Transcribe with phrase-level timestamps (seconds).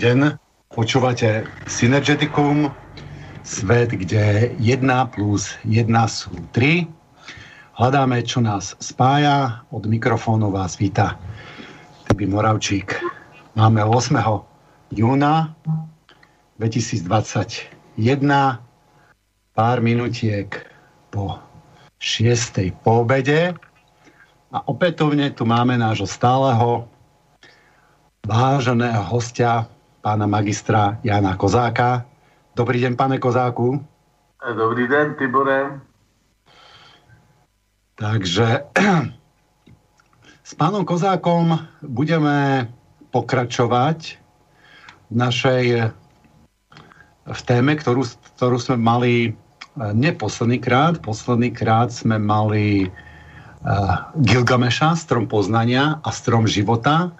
[0.00, 0.40] deň.
[0.72, 2.72] Počúvate Synergeticum,
[3.44, 4.80] svet, kde 1
[5.12, 6.88] plus 1 sú 3.
[7.76, 9.60] Hľadáme, čo nás spája.
[9.68, 11.20] Od mikrofónu vás víta
[12.08, 12.96] Tibi Moravčík.
[13.52, 14.16] Máme 8.
[14.96, 15.52] júna
[16.56, 17.60] 2021,
[19.52, 20.64] pár minutiek
[21.12, 21.36] po
[22.00, 22.72] 6.
[22.80, 23.52] po obede.
[24.48, 26.88] A opätovne tu máme nášho stáleho
[28.24, 29.68] váženého hostia,
[30.00, 32.08] pána magistra Jana Kozáka.
[32.56, 33.76] Dobrý deň, pane Kozáku.
[34.40, 35.84] Dobrý den, Tibore.
[38.00, 38.64] Takže
[40.48, 42.68] s pánom Kozákom budeme
[43.12, 44.16] pokračovať
[45.12, 45.64] v našej
[47.30, 48.02] v téme, ktorú,
[48.34, 49.30] ktorú sme mali e,
[49.92, 50.98] neposledný krát.
[51.04, 57.12] Posledný krát sme mali uh, Gilgameša, strom poznania a strom života.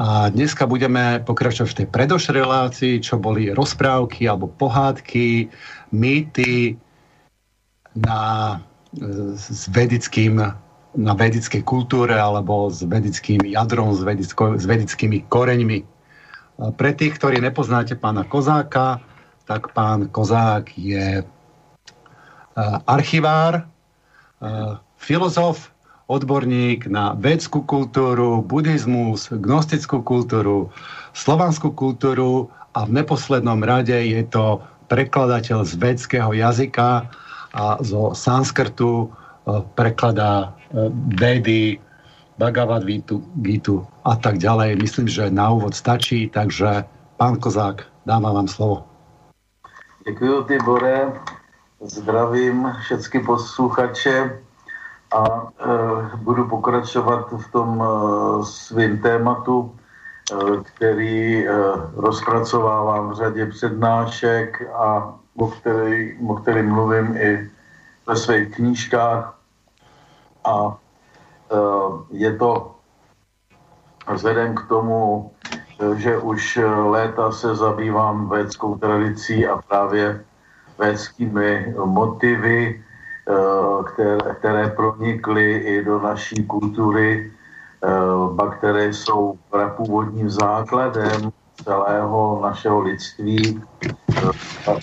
[0.00, 5.52] A dneska budeme pokračovať v tej predošlej relácii, čo boli rozprávky alebo pohádky,
[5.92, 6.80] mýty
[7.92, 8.56] na,
[9.36, 10.40] s vedickým,
[10.96, 15.84] na vedickej kultúre alebo s vedickým jadrom, s, vedicko, s vedickými koreňmi.
[16.80, 19.04] Pre tých, ktorí nepoznáte pána Kozáka,
[19.44, 21.20] tak pán Kozák je
[22.88, 23.68] archivár,
[24.96, 25.68] filozof,
[26.10, 30.74] odborník na vedskú kultúru, buddhizmus, gnostickú kultúru,
[31.14, 34.58] slovanskú kultúru a v neposlednom rade je to
[34.90, 37.06] prekladateľ z vedského jazyka
[37.54, 39.08] a zo sanskrtu e,
[39.78, 41.78] prekladá e, vedy,
[42.40, 42.88] Bhagavad
[43.44, 44.80] Gitu a tak ďalej.
[44.80, 46.88] Myslím, že na úvod stačí, takže
[47.20, 48.88] pán Kozák, dávam vám slovo.
[50.08, 51.12] Děkuji, Tibore.
[51.80, 54.40] Zdravím všechny posluchače
[55.10, 57.86] a e, budu pokračovat v tom e,
[58.44, 61.52] svým tématu, e, který e,
[61.96, 67.50] rozpracovávám v řadě přednášek a o, který, o kterým mluvím i
[68.06, 69.38] ve svých knížkách.
[70.44, 70.78] A
[71.50, 71.56] e,
[72.10, 72.74] je to
[74.12, 75.30] vzhledem k tomu,
[75.80, 80.24] e, že už léta se zabývám védskou tradicí a právě
[80.78, 82.84] védskými motivy,
[83.84, 87.32] které, které pronikly i do naší kultury,
[87.84, 91.32] eh, které jsou prapůvodním základem
[91.64, 94.30] celého našeho lidství, eh,
[94.64, 94.78] tak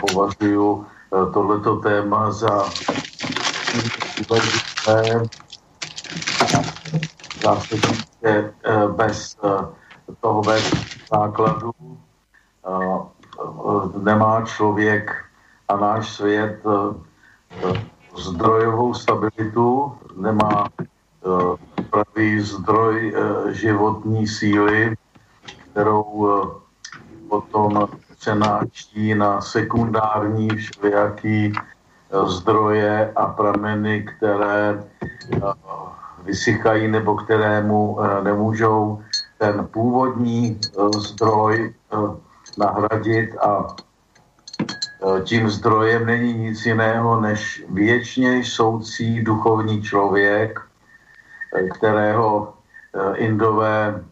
[0.00, 0.84] považuji
[1.32, 2.64] tohleto téma za
[4.28, 5.28] důležité.
[8.96, 9.36] Bez
[10.20, 10.64] toho bez
[11.12, 11.72] základu
[14.02, 15.24] nemá člověk
[15.68, 16.58] a náš svět
[18.16, 24.94] zdrojovou stabilitu, nemá eh, pravý zdroj eh, životní síly,
[25.70, 26.46] kterou eh,
[27.28, 31.52] potom přenáší na sekundární všelijaký
[32.26, 34.84] zdroje a prameny, které
[36.24, 39.02] vysychají nebo kterému nemůžou
[39.38, 40.60] ten původní
[40.96, 41.74] zdroj
[42.58, 43.66] nahradit a
[45.24, 50.60] tím zdrojem není nic jiného než věčně soucí duchovní člověk,
[51.54, 52.54] eh, kterého
[52.94, 54.04] eh, Indové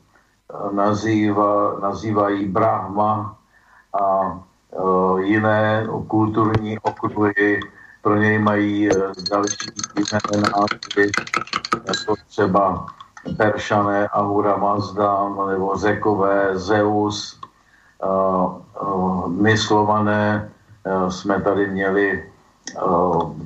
[0.72, 3.36] nazýva, nazývají Brahma
[4.02, 4.38] a
[5.20, 7.60] jiné kulturní okruhy
[8.02, 8.88] pro něj mají
[9.30, 11.10] další jiné názvy,
[11.88, 12.86] jako třeba
[13.36, 17.40] Peršané Ahura Mazda, nebo Řekové Zeus,
[19.28, 20.61] my Slované Eh,
[21.08, 22.80] jsme tady měli eh,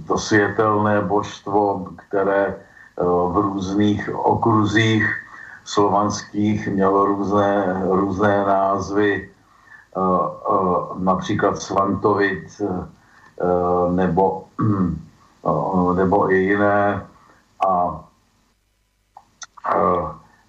[0.07, 5.05] to světelné božstvo, které eh, v různých okruzích
[5.65, 9.31] slovanských mělo různé, různé názvy,
[10.99, 12.63] například Svantovit
[13.91, 14.45] nebo,
[15.97, 17.07] nebo i jiné.
[17.69, 18.05] A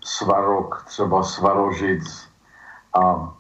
[0.04, 2.30] Svarok, třeba Svarožic.
[2.94, 3.34] A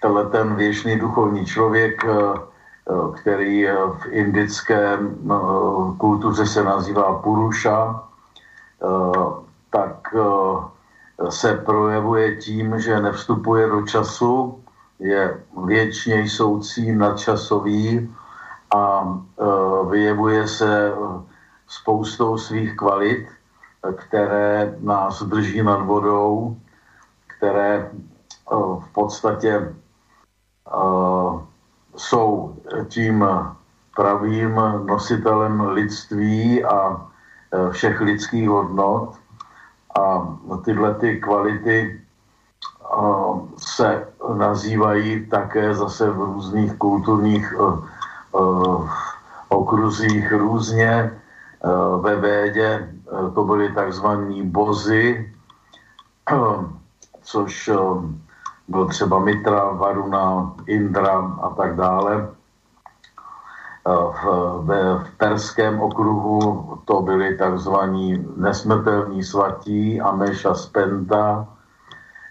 [0.00, 5.34] tenhle ten věčný duchovní člověk, eh, eh, který v indické eh,
[5.98, 8.04] kultuře se nazývá Puruša,
[9.70, 10.14] tak
[11.28, 14.64] se projevuje tím, že nevstupuje do času,
[14.98, 18.08] je věčně jsoucí, nadčasový
[18.76, 19.04] a
[19.90, 20.92] vyjevuje se
[21.68, 23.28] spoustou svých kvalit,
[23.94, 26.56] které nás drží nad vodou,
[27.36, 27.90] které
[28.80, 29.76] v podstatě
[31.96, 32.56] jsou
[32.88, 33.24] tím
[33.96, 34.54] pravým
[34.86, 37.06] nositelem lidství a
[37.52, 39.14] e, všech lidských hodnot
[40.00, 40.28] a
[40.64, 42.00] tyhle ty kvality
[43.56, 47.54] se nazývají také zase v různých kulturních
[49.48, 51.20] okruzích různě.
[52.00, 52.94] Ve Védě
[53.34, 55.34] to byly takzvaní bozy,
[57.22, 57.70] což
[58.70, 62.28] byl třeba Mitra, Varuna, Indra a tak dále.
[63.84, 64.24] V,
[65.04, 71.46] v perském okruhu to byli takzvaní nesmrtelní svatí Ameša Spenda,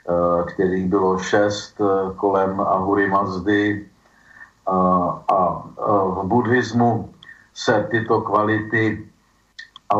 [0.09, 3.85] Eh, kterých bylo šest eh, kolem Ahury Mazdy.
[4.65, 4.77] A,
[5.27, 5.63] a
[6.06, 7.13] v buddhismu
[7.53, 9.09] se tyto kvality
[9.89, 9.95] a,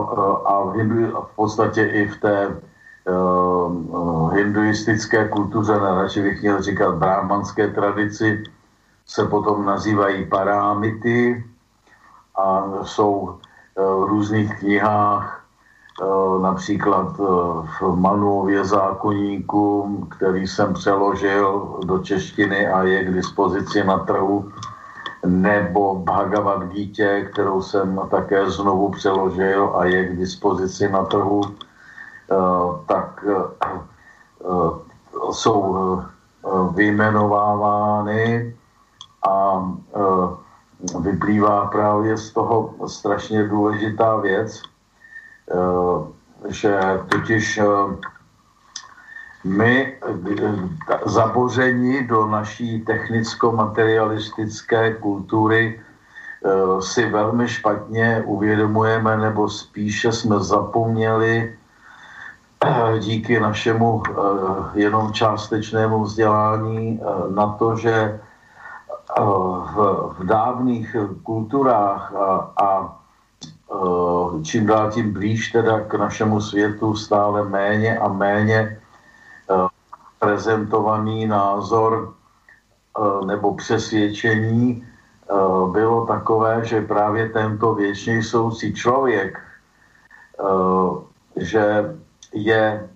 [0.46, 2.62] a v, hindu, v podstatě i v té
[4.34, 8.44] hinduistické kultuře, radši bych měl říkat brahmanské tradici,
[9.06, 11.44] se potom nazývají parámity
[12.36, 15.40] a jsou uh, v různých knihách
[16.02, 17.24] Eh, například eh,
[17.80, 24.52] v Manuově zákonníku, který jsem přeložil do češtiny a je k dispozici na trhu,
[25.26, 31.69] nebo Bhagavad Gita, kterou jsem také znovu přeložil a je k dispozici na trhu, eh,
[32.86, 33.26] tak
[35.32, 36.02] jsou
[36.76, 38.56] vyjmenovávány
[39.30, 39.66] a
[41.00, 44.62] vyplývá právě z toho strašně důležitá věc,
[45.50, 45.98] Eh,
[46.48, 46.80] že
[47.10, 47.66] totiž eh,
[49.44, 49.98] my eh,
[51.06, 55.82] zaboření do naší technicko-materialistické kultury
[56.80, 61.58] si velmi špatně uvědomujeme, nebo spíše jsme zapomněli
[63.00, 64.04] díky našemu
[64.74, 68.20] jenom částečnému vzdělání na to, že
[69.76, 73.00] v, dávných kulturách a, a
[73.72, 79.68] Eh, čím dál tím blíž teda k našemu světu stále méně a méně eh,
[80.20, 82.14] prezentovaný názor
[82.98, 84.86] eh, nebo přesvědčení
[85.72, 89.40] bylo takové, že právě tento věčný soucí člověk,
[91.36, 91.96] že
[92.34, 92.90] je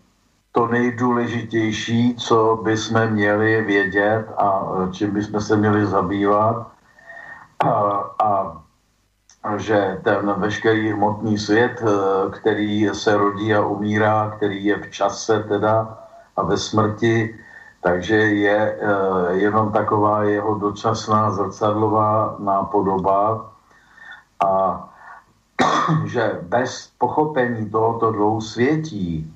[0.51, 4.61] to nejdůležitější, co bychom měli vědět a
[4.91, 6.67] čím bychom se měli zabývat.
[7.65, 7.69] A,
[8.19, 8.63] a
[9.57, 15.43] že ten veškerý hmotný svět, eh, který se rodí a umírá, který je v čase
[15.43, 15.97] teda
[16.35, 17.39] a ve smrti,
[17.81, 23.51] takže je eh, jenom taková jeho dočasná zrcadlová nápodoba
[24.45, 24.49] a
[26.05, 29.33] že bez pochopení tohoto dvou světí,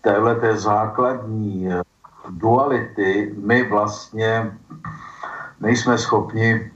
[0.00, 1.82] téhleté základní eh,
[2.30, 4.52] duality, my vlastně
[5.60, 6.70] nejsme schopni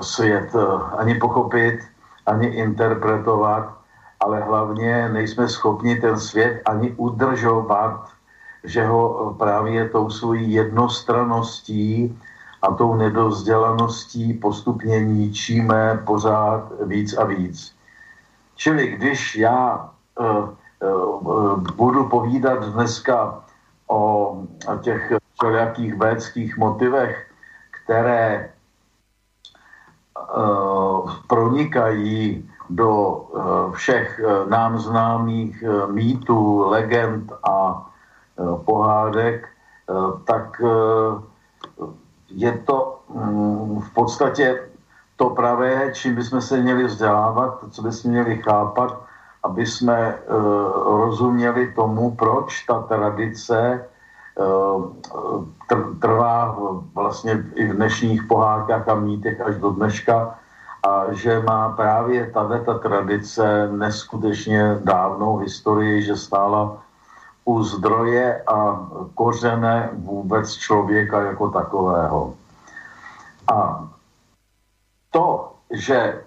[0.00, 0.56] svět
[0.98, 1.80] ani pochopit,
[2.26, 3.74] ani interpretovat,
[4.20, 8.08] ale hlavně nejsme schopni ten svět ani udržovat,
[8.64, 12.18] že ho právě tou svojí jednostraností
[12.62, 17.77] a tou nedozdělaností postupně ničíme pořád víc a víc.
[18.58, 20.50] Čili když já uh,
[20.82, 23.44] uh, budu povídat dneska
[23.86, 24.42] o
[24.82, 27.30] těch všelijakých védských motivech,
[27.70, 28.50] které
[30.18, 37.84] Eh, pronikají do eh, všech eh, nám známých mýtů, legend a
[38.64, 39.48] pohádek,
[40.24, 40.62] tak
[42.28, 44.68] je to mm, v podstatě
[45.18, 49.02] to pravé, čím bychom se měli vzdělávat, co bychom měli chápat,
[49.42, 50.18] aby jsme
[50.86, 53.84] rozuměli tomu, proč ta tradice
[56.00, 56.56] trvá
[56.94, 60.38] vlastně i v dnešních pohádkách a mýtech až do dneška
[60.86, 66.78] a že má právě tato tradice neskutečně dávnou historii, že stála
[67.44, 72.34] u zdroje a kořene vůbec člověka jako takového.
[73.52, 73.88] A
[75.18, 76.20] to, že e,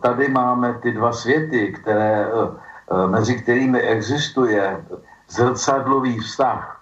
[0.00, 4.84] tady máme ty dva světy, které, e, e, mezi kterými existuje
[5.28, 6.74] zrcadlový vztah,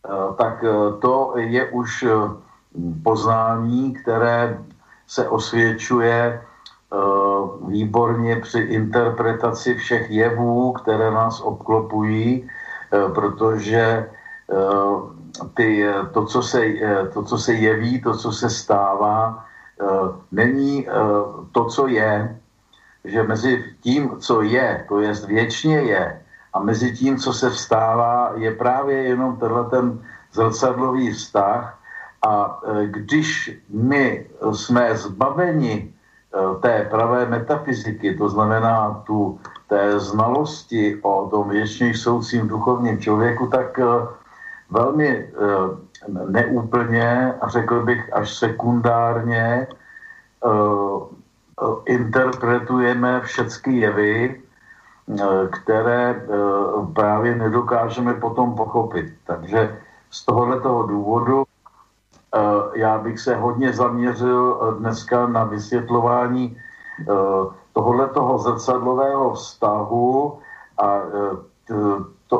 [0.00, 2.10] Eh, tak eh, to je už eh,
[3.02, 4.58] poznání, které
[5.06, 6.42] se osvědčuje
[7.66, 12.50] výborně při interpretaci všech jevů, které nás obklopují,
[13.14, 14.10] protože
[15.54, 16.62] ty, to, co se,
[17.14, 19.44] to, co se jeví, to, co se stává,
[20.32, 20.86] není
[21.52, 22.40] to, co je,
[23.04, 26.20] že mezi tím, co je, to je věčně je,
[26.52, 31.78] a mezi tím, co se vstává, je právě jenom tenhle ten zrcadlový vztah.
[32.28, 35.92] A e, když my jsme zbaveni
[36.60, 43.80] té pravé metafyziky, to znamená tu, té znalosti o tom věčně soucím duchovním člověku, tak
[44.70, 45.28] velmi
[46.08, 49.66] neúplně a řekl bych až sekundárně
[51.84, 54.40] interpretujeme všechny jevy,
[55.50, 56.26] které
[56.94, 59.14] právě nedokážeme potom pochopit.
[59.26, 59.76] Takže
[60.10, 61.44] z tohoto důvodu
[62.74, 66.56] já bych se hodně zaměřil dneska na vysvětlování
[67.72, 70.38] tohoto zrcadlového vztahu
[70.78, 71.00] a,
[72.26, 72.38] to,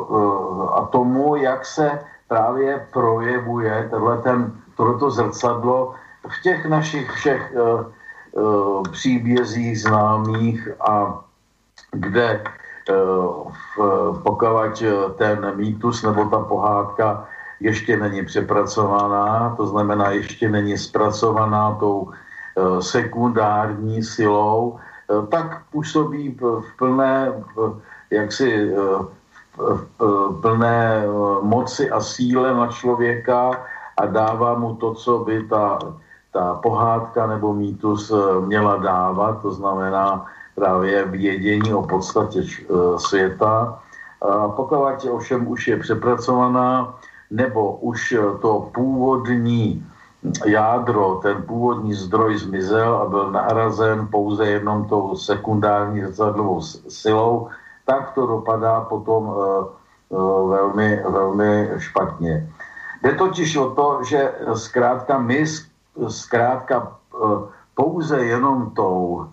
[0.75, 1.99] a tomu, jak se
[2.31, 3.91] právě projevuje
[4.23, 7.83] ten, tohleto zrcadlo v těch našich všech uh,
[8.31, 11.19] uh, příbězích známých a
[11.91, 12.43] kde
[12.87, 13.51] uh,
[14.23, 14.83] pokud
[15.17, 17.27] ten mýtus nebo ta pohádka
[17.59, 22.11] ještě není přepracovaná, to znamená ještě není zpracovaná tou
[22.79, 24.79] sekundární silou,
[25.29, 27.33] tak působí v plné
[28.09, 28.71] jaksi
[30.41, 31.03] plné
[31.41, 33.51] moci a síle na člověka
[33.97, 35.79] a dává mu to, co by ta,
[36.33, 38.11] ta pohádka nebo mýtus
[38.45, 42.43] měla dávat, to znamená právě vědění o podstatě
[42.97, 43.79] světa.
[44.21, 44.77] A pokud
[45.11, 46.95] ovšem už je přepracovaná,
[47.31, 49.85] nebo už to původní
[50.45, 57.49] jádro, ten původní zdroj zmizel a byl nahrazen pouze jenom tou sekundární zrcadlovou silou,
[57.91, 59.35] tak to dopadá potom uh,
[60.09, 62.47] uh, velmi, velmi špatně.
[63.03, 65.45] Jde totiž o to, že zkrátka my
[66.07, 66.77] zkrátka
[67.13, 67.43] uh,
[67.75, 69.27] pouze jenom tou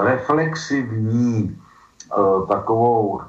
[0.00, 1.60] reflexivní
[2.48, 3.20] takovou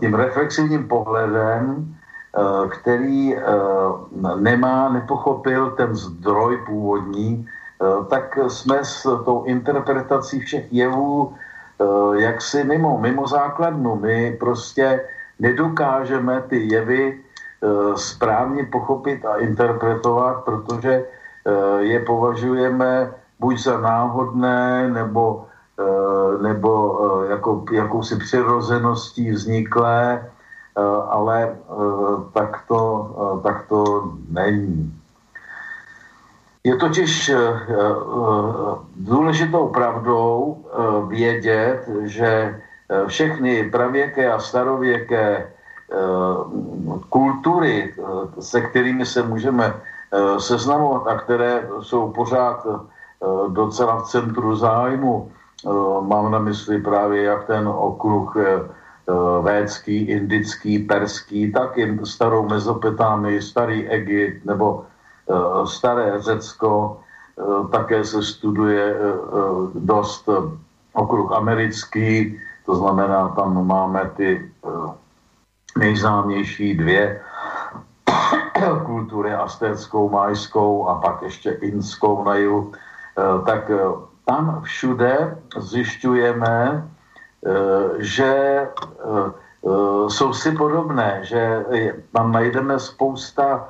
[0.00, 1.94] tím reflexivním pohledem
[2.34, 3.42] Eh, který eh,
[4.36, 11.34] nemá, nepochopil ten zdroj původní, eh, tak jsme s tou interpretací všech jevů
[12.14, 13.96] jaksi mimo, mimo základnu.
[13.96, 15.00] My prostě
[15.38, 17.20] nedokážeme ty jevy
[17.96, 21.04] správně pochopit a interpretovat, protože
[21.78, 25.46] je považujeme buď za náhodné, nebo,
[26.42, 26.72] nebo
[27.30, 30.22] jako, jakousi přirozeností vzniklé,
[30.74, 32.80] Eh, ale eh, tak to,
[33.14, 34.90] eh, tak to není.
[36.66, 37.30] Je totiž
[38.96, 40.64] důležitou pravdou
[41.08, 42.60] vědět, že
[43.06, 45.52] všechny pravěké a starověké
[47.08, 47.94] kultury,
[48.40, 49.74] se kterými se můžeme
[50.38, 52.66] seznamovat a které jsou pořád
[53.48, 55.32] docela v centru zájmu,
[56.00, 58.36] mám na mysli právě jak ten okruh
[59.04, 64.93] Eh, védský, indický, perský, tak i starou Mezopotámii, starý Egypt nebo eh,
[65.64, 67.00] staré Řecko,
[67.38, 68.94] eh, také se studuje
[69.74, 70.28] dost
[70.92, 74.50] okruh americký, to znamená, tam máme ty
[75.78, 77.20] nejznámější dvě
[78.86, 82.72] kultury, astéckou, majskou a pak ještě inskou na jihu,
[83.46, 83.70] tak
[84.24, 86.88] tam všude zjišťujeme,
[87.44, 89.30] Eh, že eh,
[89.66, 91.64] eh, jsou si podobné, že
[92.12, 93.68] tam najdeme spousta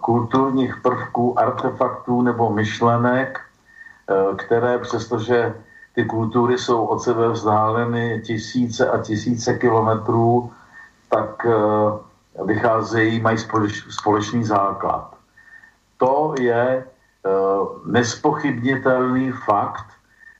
[0.00, 3.40] kulturních prvků, artefaktů nebo myšlenek,
[4.36, 5.54] které přestože
[5.94, 10.52] ty kultury jsou od sebe vzdáleny tisíce a tisíce kilometrů,
[11.08, 11.46] tak
[12.44, 13.38] vycházejí, mají
[13.90, 15.14] společný základ.
[15.96, 16.84] To je
[17.86, 19.86] nespochybnitelný fakt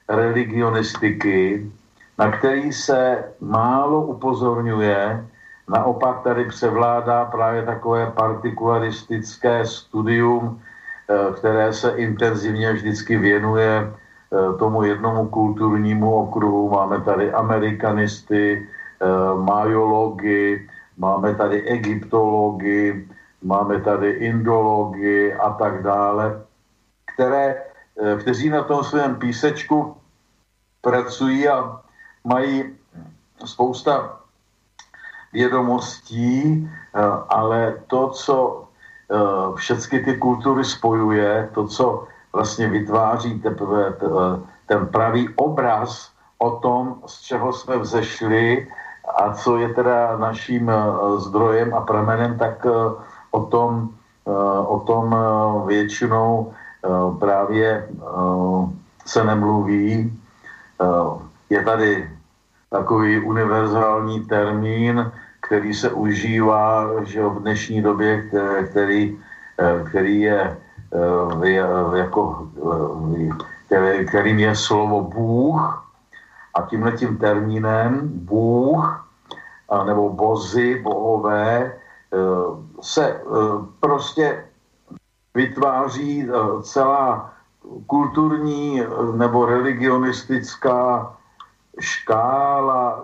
[0.09, 1.71] religionistiky,
[2.17, 5.27] na který se málo upozorňuje.
[5.71, 14.83] Naopak tady převládá právě takové partikularistické studium, eh, které se intenzivně vždycky věnuje eh, tomu
[14.83, 16.69] jednomu kulturnímu okruhu.
[16.69, 19.05] Máme tady amerikanisty, eh,
[19.39, 23.07] majology, máme tady egyptology,
[23.43, 26.43] máme tady indology a tak dále,
[27.15, 27.63] které,
[28.19, 29.95] kteří na tom svém písečku
[30.81, 31.79] pracují a
[32.23, 32.75] mají
[33.45, 34.20] spousta
[35.33, 38.63] vědomostí, eh, ale to, co
[39.11, 44.07] eh, všechny ty kultury spojuje, to, co vlastně vytváří teprve eh,
[44.65, 48.67] ten pravý obraz o tom, z čeho jsme vzešli
[49.17, 50.71] a co je teda naším
[51.17, 52.65] zdrojem a pramenem, tak
[53.31, 53.89] o tom,
[54.65, 55.15] o tom
[55.65, 56.53] většinou
[57.19, 57.89] právě
[59.05, 60.19] se nemluví.
[61.49, 62.09] Je tady
[62.69, 65.11] takový univerzální termín,
[65.51, 68.23] který se užívá že v dnešní době,
[68.71, 69.19] který,
[69.89, 70.57] který je
[71.95, 72.47] jako,
[74.07, 75.59] kterým je slovo Bůh
[76.55, 79.07] a tímhle tím termínem Bůh
[79.85, 81.75] nebo bozy, bohové,
[82.81, 83.21] se
[83.79, 84.45] prostě
[85.35, 86.27] vytváří
[86.61, 87.33] celá
[87.87, 88.83] kulturní
[89.15, 91.11] nebo religionistická
[91.79, 93.03] škála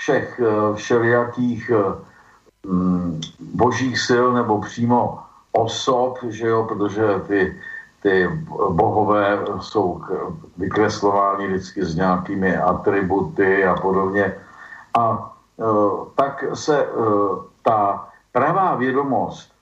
[0.00, 0.40] všech
[0.74, 1.70] všelijakých
[2.66, 5.18] mm, božích sil nebo přímo
[5.52, 7.60] osob, že jo, protože ty
[8.02, 8.28] ty
[8.70, 10.00] bohové jsou
[10.56, 14.34] vykreslovány vždycky s nějakými atributy a podobně.
[14.98, 15.64] A e,
[16.14, 16.86] tak se
[17.62, 19.52] ta pravá vědomost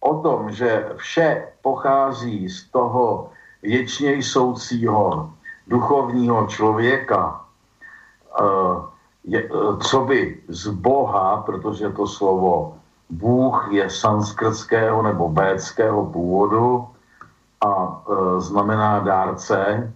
[0.00, 3.30] o tom, že vše pochází z toho
[3.62, 5.30] věčně jsoucího
[5.66, 7.40] duchovního člověka,
[9.30, 9.48] je,
[9.82, 12.74] co by z Boha, protože to slovo
[13.10, 16.88] Bůh je sanskrtského nebo béckého původu,
[17.60, 19.92] a e, znamená dárce,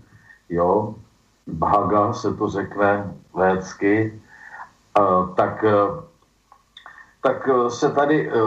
[0.48, 0.94] jo,
[1.46, 4.20] Bhaga se to řekne védsky,
[4.98, 5.02] e,
[5.34, 5.74] tak, e,
[7.22, 8.38] tak se tady e, e,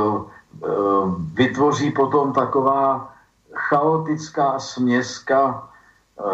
[1.33, 3.11] vytvoří potom taková
[3.53, 5.67] chaotická směska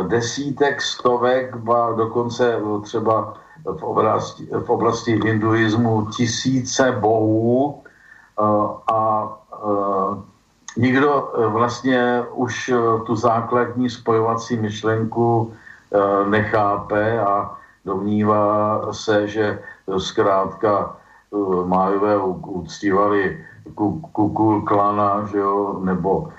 [0.07, 8.43] desítek, stovek, ba dokonce třeba v oblasti, v oblasti hinduismu tisíce bohů e,
[8.93, 10.33] a e,
[10.77, 17.51] nikdo eh, vlastně už eh, tu základní spojovací myšlenku eh, nechápe a
[17.85, 19.59] domnívá se, že
[19.97, 20.95] zkrátka
[21.65, 23.45] májové uctívali
[24.13, 26.29] kukul klana, že jo, nebo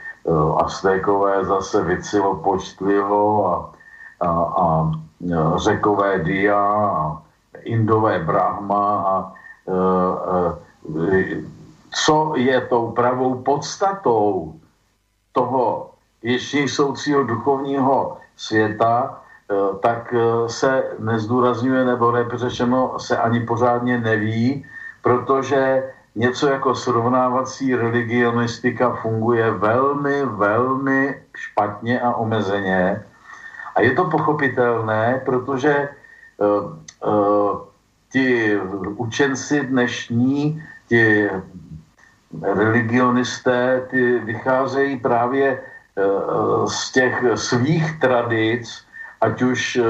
[0.57, 3.72] Aztékové zase vycilo počtlivo a,
[4.20, 4.90] a, a
[5.57, 7.22] řekové dia a
[7.64, 9.33] indové brahma a, a,
[9.72, 10.59] a
[11.94, 14.55] co je tou pravou podstatou
[15.33, 15.90] toho
[16.22, 20.14] věčně soucího duchovního světa, eh, tak
[20.46, 24.66] se nezdůrazňuje, nebo lépe řečeno se ani pořádně neví,
[25.03, 33.05] protože něco jako srovnávací religionistika funguje velmi, velmi špatně a omezeně.
[33.75, 35.89] A je to pochopitelné, protože
[36.39, 36.79] uh,
[37.11, 37.61] uh,
[38.13, 38.57] ti
[38.97, 41.31] učenci dnešní, ti
[42.43, 46.03] religionisté, ty vycházejí právě eh,
[46.67, 48.87] z těch svých tradic,
[49.21, 49.81] ať už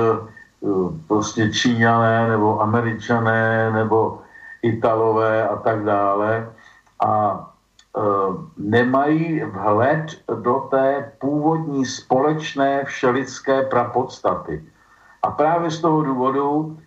[1.09, 4.21] prostě Číňané, nebo Američané, nebo
[4.63, 6.53] Italové a tak dále.
[7.05, 7.41] A
[8.57, 10.07] nemají vhled
[10.43, 14.65] do té původní společné všelidské prapodstaty.
[15.23, 16.79] A právě z toho důvodu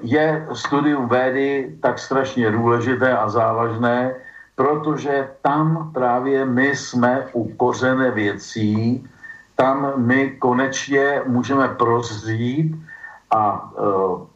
[0.00, 4.14] je studium védy tak strašně důležité a závažné,
[4.56, 9.06] protože tam právě my jsme u kořené věcí,
[9.56, 12.76] tam my konečně můžeme prozřít
[13.30, 14.26] a uh,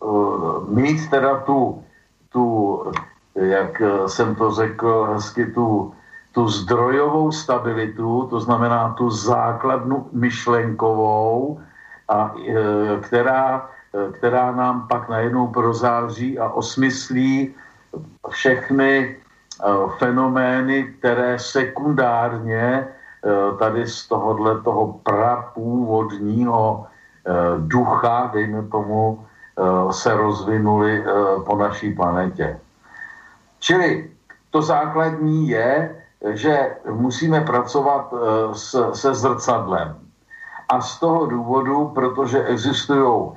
[0.00, 1.84] uh, mít teda tu,
[2.28, 2.44] tu,
[3.36, 5.94] jak jsem to řekl hezky, tu,
[6.32, 11.60] tu zdrojovou stabilitu, to znamená tu základnu myšlenkovou,
[12.08, 13.68] a, uh, která,
[14.12, 17.54] která nám pak najednou prozáří a osmyslí
[18.28, 19.16] všechny
[19.56, 26.86] Eh, fenomény, které sekundárně eh, tady z tohohle toho prapůvodního
[27.26, 29.24] eh, ducha, dejme tomu,
[29.90, 31.04] se rozvinuly
[31.46, 32.60] po naší planetě.
[33.66, 34.10] Čili
[34.50, 35.96] to základní je,
[36.38, 38.14] že musíme pracovat
[38.94, 39.98] se zrcadlem.
[40.68, 43.34] A z toho důvodu, protože existují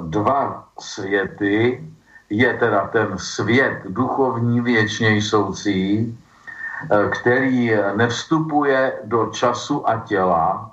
[0.00, 1.84] dva světy,
[2.30, 6.18] je teda ten svět duchovní věčně jsoucí,
[6.90, 10.70] eh, který nevstupuje do času a těla,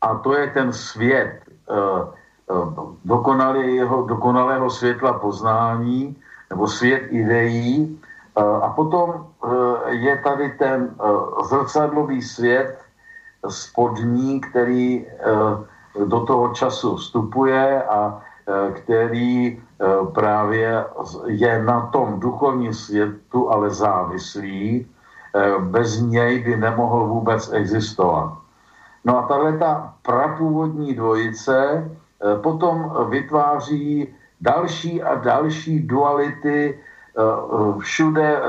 [0.00, 1.74] a to je ten svět eh,
[2.50, 2.64] eh,
[4.06, 6.16] dokonalého světla poznání,
[6.52, 8.00] nebo svět ideí,
[8.36, 9.26] a potom
[9.88, 10.94] je tady ten
[11.48, 12.78] zrcadlový svět
[13.48, 15.06] spodní, který
[16.06, 18.20] do toho času vstupuje a
[18.72, 20.84] který Eh, právě
[21.26, 28.38] je na tom duchovním světu ale závislý, eh, bez něj by nemohl vůbec existovat.
[29.04, 34.06] No a tahle ta prapůvodní dvojice eh, potom vytváří
[34.42, 36.78] další a další duality
[37.78, 38.40] všude,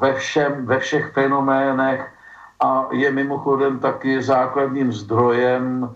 [0.00, 2.12] ve, všem, ve všech fenoménech
[2.60, 5.94] a je mimochodem taky základním zdrojem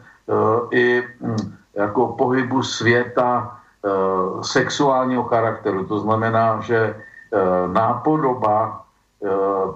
[0.70, 5.88] i hm, jako pohybu světa Eh, sexuálního charakteru.
[5.88, 7.38] To znamená, že eh,
[7.72, 8.85] nápodoba
[9.24, 9.29] eh,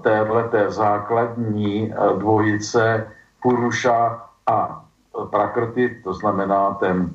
[0.05, 3.09] téhleté základní dvojice
[3.41, 4.85] Puruša a
[5.29, 7.09] Prakrty, to znamená ten,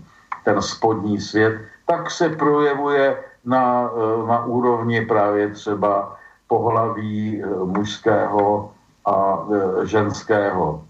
[0.44, 3.90] ten spodní svět, tak se projevuje na,
[4.26, 6.16] na úrovni právě třeba
[6.48, 8.70] pohlaví mužského
[9.06, 9.46] a
[9.82, 10.84] ženského.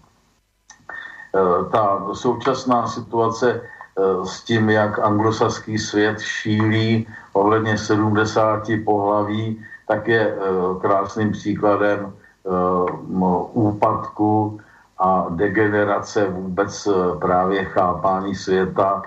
[1.71, 3.61] Ta současná situace
[4.23, 10.37] s tím, jak anglosaský svět šílí ohledně 70 pohlaví, tak je
[10.81, 12.13] krásným příkladem
[13.53, 14.59] úpadku
[15.01, 19.01] a degenerace vůbec eh, právě chápání světa,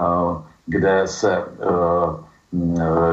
[0.00, 2.26] eh, kde se, eh,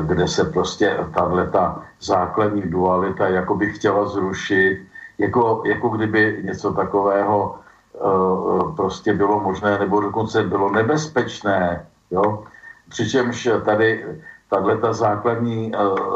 [0.02, 4.88] kde se prostě tahle ta základní dualita jako by chtěla zrušit,
[5.18, 7.60] jako, jako kdyby něco takového
[8.76, 11.86] prostě bylo možné nebo dokonce bylo nebezpečné.
[12.12, 12.44] Jo?
[12.90, 14.06] Přičemž tady
[14.50, 15.72] tahle ta základní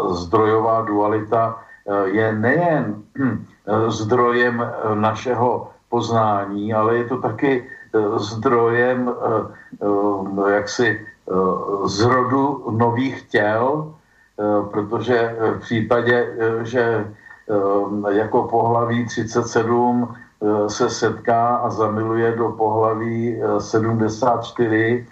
[0.10, 1.60] zdrojová dualita
[2.06, 3.04] je nejen
[3.88, 9.54] zdrojem našeho poznání, ale je to taky eh, zdrojem eh,
[10.48, 11.08] eh, jaksi
[11.86, 13.94] zrodu nových těl,
[14.72, 17.06] protože v případě, že
[18.10, 20.16] jako pohlaví 37
[20.68, 25.08] se setká a zamiluje do pohlaví 74,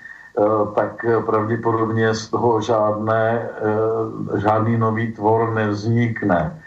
[0.76, 3.50] tak pravděpodobně z toho žádné,
[4.36, 6.62] žádný nový tvor nevznikne,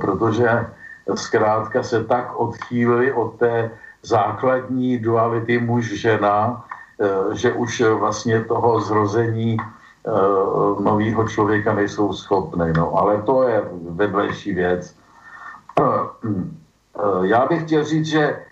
[0.00, 0.66] protože
[1.14, 3.70] zkrátka se tak odchýlili od té
[4.04, 6.73] základní duality muž-žena, eh,
[7.32, 10.10] že už vlastně toho zrození eh,
[10.82, 12.72] nového člověka nejsou schopné.
[12.76, 14.94] No, ale to je vedlejší věc.
[15.80, 15.84] Eh,
[17.22, 18.42] já bych chtěl říct, že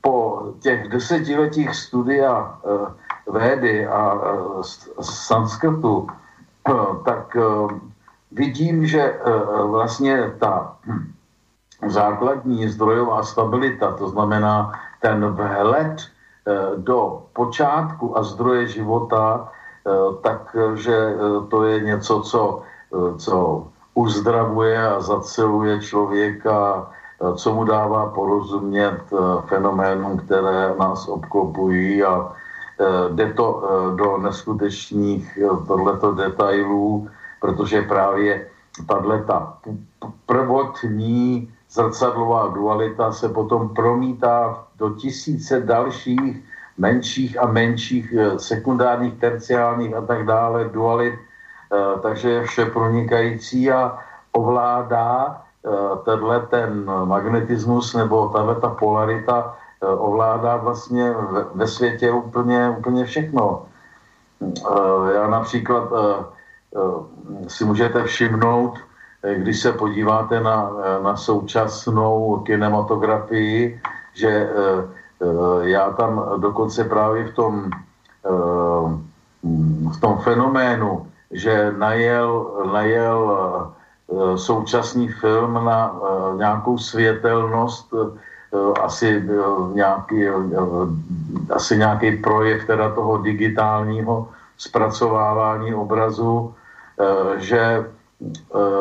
[0.00, 2.58] po těch desetiletích studia
[3.26, 4.20] védy a
[5.00, 6.06] sanskrtu,
[7.04, 7.36] tak
[8.32, 9.20] vidím, že eh,
[9.62, 10.76] vlastně ta
[11.86, 16.17] základní zdrojová stabilita, to znamená ten vhled eh,
[16.76, 19.48] do počátku a zdroje života,
[19.86, 19.90] eh,
[20.22, 20.96] takže
[21.50, 22.42] to je něco, co,
[23.16, 26.90] co uzdravuje a zaceluje člověka,
[27.34, 29.00] co mu dává porozumět
[29.46, 32.32] fenoménům, které nás obklopují a
[33.10, 33.46] jde to
[33.98, 38.46] do neskutečných tohleto detailů, protože právě
[38.86, 39.58] tahle ta
[40.26, 46.42] prvotní zrcadlová dualita se potom promítá do tisíce dalších
[46.78, 53.70] menších a menších eh, sekundárních, terciálních a tak dále dualit, eh, takže je vše pronikající
[53.70, 53.98] a
[54.32, 55.70] ovládá eh,
[56.04, 61.14] tenhle ten magnetismus nebo tahle ta polarita ovládá vlastně
[61.54, 63.62] ve světě úplně, úplně všechno.
[65.14, 65.92] Já například
[67.46, 68.74] si můžete všimnout,
[69.22, 73.80] když se podíváte na, eh, na současnou kinematografii,
[74.14, 74.50] že
[75.62, 77.70] já tam dokonce právě v tom,
[79.90, 82.30] v tom fenoménu, že najel,
[82.72, 83.18] najel
[84.38, 85.94] současný film na
[86.38, 87.94] nějakou světelnost,
[88.82, 89.26] asi
[89.74, 90.26] nějaký,
[91.50, 96.54] asi nějaký projev teda toho digitálního zpracovávání obrazu,
[96.98, 97.84] Eh, že eh,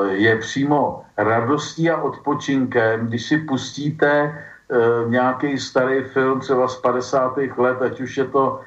[0.09, 7.37] je přímo radostí a odpočinkem, když si pustíte eh, nějaký starý film třeba z 50.
[7.57, 8.61] let, ať už je to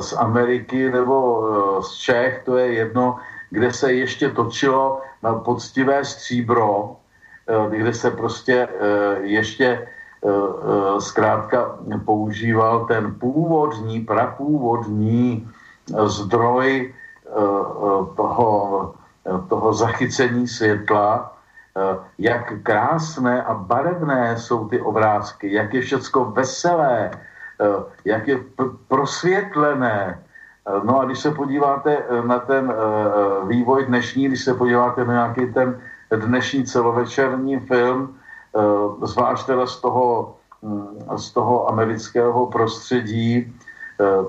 [0.00, 1.44] z Ameriky nebo
[1.84, 3.18] z Čech, to je jedno,
[3.50, 6.96] kde se ještě točilo na poctivé stříbro,
[7.68, 8.68] kde se prostě
[9.20, 9.88] ještě
[10.98, 15.48] zkrátka používal ten původní, prapůvodní
[16.08, 16.94] zdroj
[18.16, 18.94] toho
[19.48, 21.32] toho zachycení světla,
[21.76, 28.38] eh, jak krásné a barevné jsou ty obrázky, jak je všecko veselé, eh, jak je
[28.88, 30.18] prosvětlené.
[30.66, 32.74] Eh, no a když se podíváte na ten
[33.46, 35.78] vývoj dnešní, když se podíváte na nějaký ten
[36.10, 38.14] dnešní celovečerní film,
[39.02, 40.06] zvlášť teda z toho,
[40.62, 43.52] hm, z toho amerického prostředí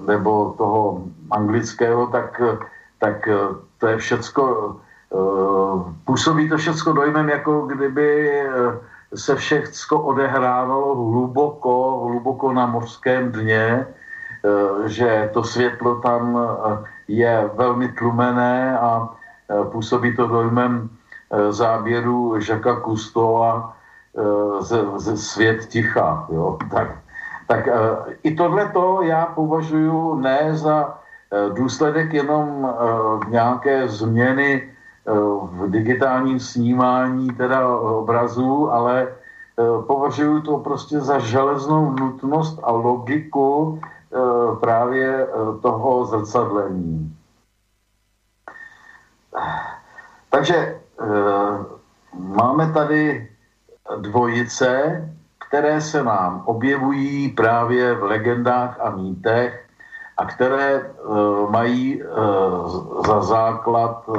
[0.03, 2.41] nebo toho anglického, tak,
[2.99, 3.29] tak
[3.79, 4.87] to je všecko Eh,
[6.05, 8.47] působí to všechno dojmem, jako kdyby eh,
[9.15, 16.39] se všechno odehrávalo hluboko, hluboko na mořském dně, eh, že to světlo tam
[17.07, 19.09] je velmi tlumené a
[19.71, 20.89] působí to dojmem
[21.49, 23.73] záběru Žaka Kustova
[24.59, 26.27] ze, ze Svět ticha.
[26.29, 26.57] Jo?
[26.71, 26.87] Tak,
[27.47, 27.63] tak
[28.23, 30.99] i tohleto já považuji ne za
[31.55, 32.67] důsledek jenom
[33.27, 34.76] nějaké změny
[35.07, 43.79] v digitálním snímání teda obrazů, ale eh, považuji to prostě za železnou nutnost a logiku
[43.79, 44.17] eh,
[44.59, 45.27] právě eh,
[45.61, 47.15] toho zrcadlení.
[50.29, 50.79] Takže
[52.13, 53.29] máme tady
[53.97, 55.01] dvojice,
[55.47, 59.65] které se nám objevují právě v legendách a mýtech
[60.17, 60.91] a které
[61.49, 62.01] mají
[63.05, 64.09] za základ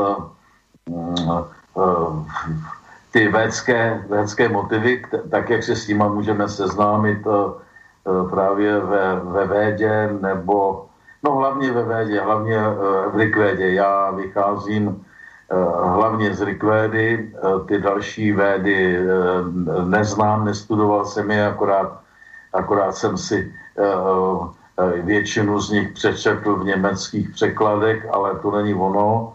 [3.12, 9.46] ty védské, védské motivy, tak jak se s nimi můžeme seznámit uh, právě ve, ve
[9.46, 10.86] Védě nebo
[11.22, 13.72] no hlavně ve Védě, hlavně uh, v Rikvédě.
[13.72, 15.04] Já vycházím
[15.82, 17.32] hlavně z Rikvédy,
[17.66, 19.00] ty další védy
[19.84, 22.00] neznám, nestudoval jsem je, akorát,
[22.52, 23.52] akorát jsem si
[24.96, 29.32] většinu z nich přečetl v německých překladech, ale to není ono.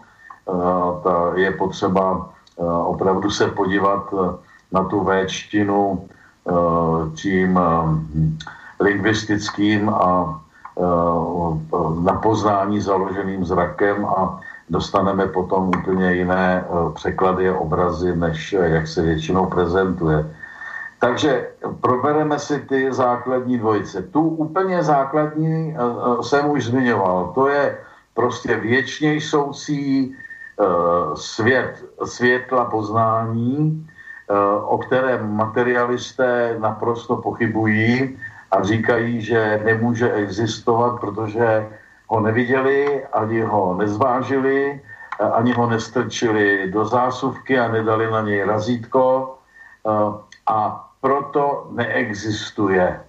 [1.34, 2.28] Je potřeba
[2.84, 4.14] opravdu se podívat
[4.72, 6.08] na tu véčtinu
[7.14, 7.60] tím
[8.80, 10.40] lingvistickým a
[12.02, 18.68] na poznání založeným zrakem a dostaneme potom úplně jiné eh, překlady a obrazy, než eh,
[18.68, 20.30] jak se většinou prezentuje.
[21.00, 21.48] Takže
[21.80, 24.02] probereme si ty základní dvojice.
[24.02, 27.32] Tu úplně základní eh, jsem už zmiňoval.
[27.34, 27.78] To je
[28.14, 30.16] prostě věčně jsoucí
[31.14, 33.86] svět, světla poznání,
[34.64, 38.18] o kterém materialisté naprosto pochybují
[38.50, 41.66] a říkají, že nemůže existovat, protože
[42.06, 44.80] ho neviděli, ani ho nezvážili,
[45.20, 49.90] eh, ani ho nestrčili do zásuvky a nedali na něj razítko eh,
[50.46, 53.00] a proto neexistuje.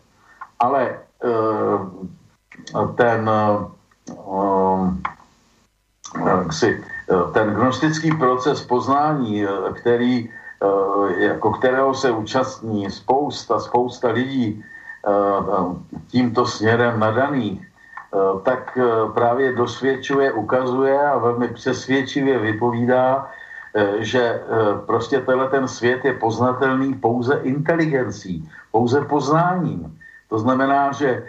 [0.59, 1.77] Ale eh,
[2.95, 3.29] ten,
[7.33, 10.29] ten gnostický proces poznání, který,
[11.17, 14.63] jako kterého se účastní spousta, spousta lidí
[16.07, 17.61] tímto směrem nadaných,
[18.15, 23.27] Eh, tak eh, právě dosvědčuje, ukazuje a velmi přesvědčivě vypovídá,
[23.75, 24.41] eh, že
[24.85, 29.99] prostě tenhle ten svět je poznatelný pouze inteligencí, pouze poznáním.
[30.29, 31.23] To znamená, že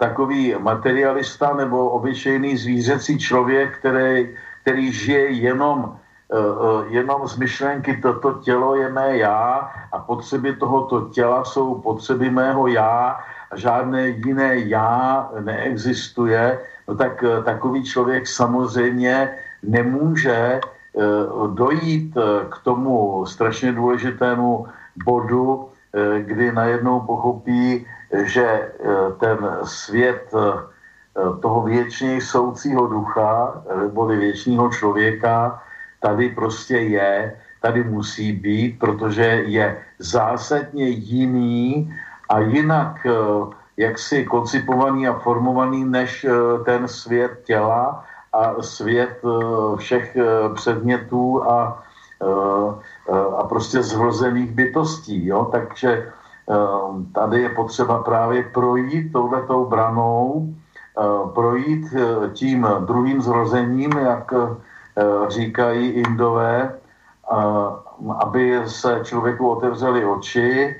[0.00, 5.96] takový materialista nebo obyčejný zvířecí člověk, který, který žije jenom,
[6.88, 12.66] jenom z myšlenky, toto tělo je mé já a potřeby tohoto těla jsou potřeby mého
[12.66, 13.18] já
[13.54, 20.60] žádné jiné já neexistuje, no tak eh, takový člověk samozřejmě nemůže eh,
[21.54, 24.66] dojít eh, k tomu strašně důležitému
[25.04, 25.68] bodu,
[26.18, 27.86] kdy najednou pochopí,
[28.22, 28.70] že
[29.18, 30.30] ten svět
[31.42, 35.62] toho věčně soucího ducha, nebo věčního člověka,
[36.00, 41.94] tady prostě je, tady musí být, protože je zásadně jiný
[42.28, 43.12] a jinak eh,
[43.76, 46.30] jaksi koncipovaný a formovaný než eh,
[46.64, 50.16] ten svět těla a svět eh, všech
[50.54, 51.82] předmětů a,
[53.36, 55.26] a prostě zhrozených bytostí.
[55.26, 55.48] Jo?
[55.52, 56.12] Takže
[57.14, 60.54] tady je potřeba právě projít touhletou branou,
[61.34, 61.94] projít
[62.32, 64.32] tím druhým zrozením, jak
[65.28, 66.74] říkají indové,
[68.18, 70.76] aby se člověku otevřely oči,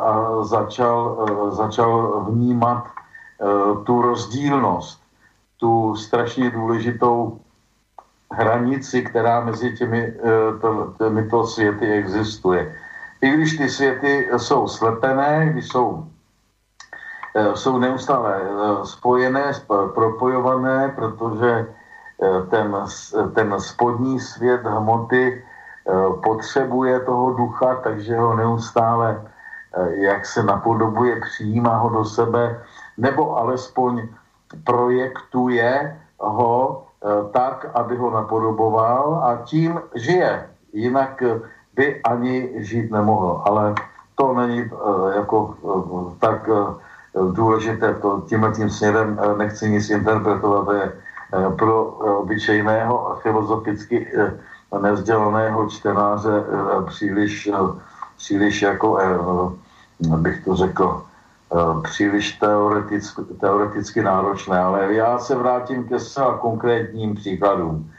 [0.00, 2.84] a začal, začal vnímat
[3.84, 5.02] tu rozdílnost,
[5.56, 7.38] tu strašně důležitou
[8.32, 10.14] hranici, která mezi těmi,
[10.98, 12.74] těmito světy existuje.
[13.20, 16.06] I když ty světy jsou slepené, když jsou,
[17.54, 18.40] jsou neustále
[18.84, 19.52] spojené,
[19.94, 21.66] propojované, protože
[22.50, 22.76] ten,
[23.34, 25.44] ten spodní svět hmoty
[26.24, 29.20] potřebuje toho ducha, takže ho neustále
[29.76, 32.62] Eh, jak se napodobuje, přijímá ho do sebe,
[32.96, 34.08] nebo alespoň
[34.64, 40.46] projektuje ho eh, tak, aby ho napodoboval a tím žije.
[40.72, 41.40] Jinak eh,
[41.74, 43.42] by ani žít nemohl.
[43.46, 43.74] Ale
[44.14, 44.70] to není
[45.16, 45.54] jako
[46.18, 46.48] tak
[47.32, 50.92] důležité, to tímhle tím směrem nechci nic interpretovat, to je
[51.58, 51.84] pro
[52.18, 54.12] obyčejného filozoficky
[54.82, 56.44] nezdělaného čtenáře
[56.86, 57.50] příliš,
[58.16, 58.98] příliš jako
[60.00, 61.02] bych to řekl,
[61.52, 67.90] eh, příliš teoreticky, teoreticky náročné, ale já se vrátím ke zcela konkrétním příkladům.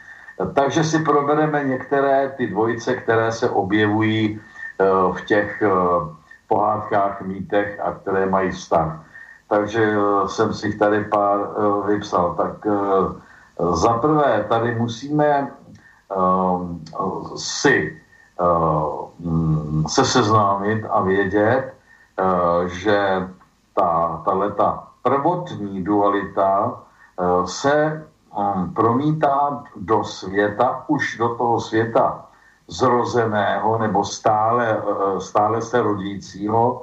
[0.54, 5.70] Takže si probereme některé ty dvojice, které se objevují eh, v těch eh,
[6.48, 9.05] pohádkách, mýtech a které mají vztah.
[9.48, 9.94] Takže
[10.26, 11.48] jsem si jich tady pár
[11.86, 12.34] vypsal.
[12.34, 12.66] Tak
[13.72, 15.52] za prvé, tady musíme
[17.36, 18.02] si
[19.86, 21.76] se seznámit a vědět,
[22.16, 23.28] Eh, že
[23.74, 24.22] ta,
[24.56, 26.80] ta prvotní dualita
[27.20, 28.06] eh, se
[28.38, 32.24] mm, promítá do světa, už do toho světa
[32.68, 34.82] zrozeného nebo stále,
[35.18, 36.82] stále se rodícího,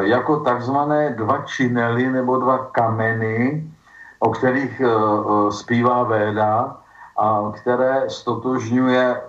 [0.00, 3.64] jako takzvané dva činely nebo dva kameny,
[4.18, 4.82] o kterých
[5.50, 6.76] zpívá Véda
[7.16, 9.20] a které stotožňuje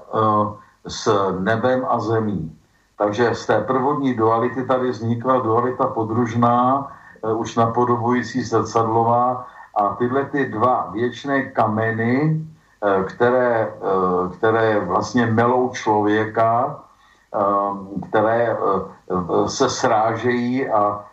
[0.88, 2.60] s nebem a zemí.
[3.00, 6.88] Takže z té prvodní duality tady vznikla dualita podružná,
[7.24, 12.42] e, už napodobující zrcadlová a tyhle ty dva věčné kameny,
[12.84, 13.72] e, které, e,
[14.38, 16.80] které vlastně melou člověka,
[18.10, 18.58] které
[19.46, 21.06] se srážejí a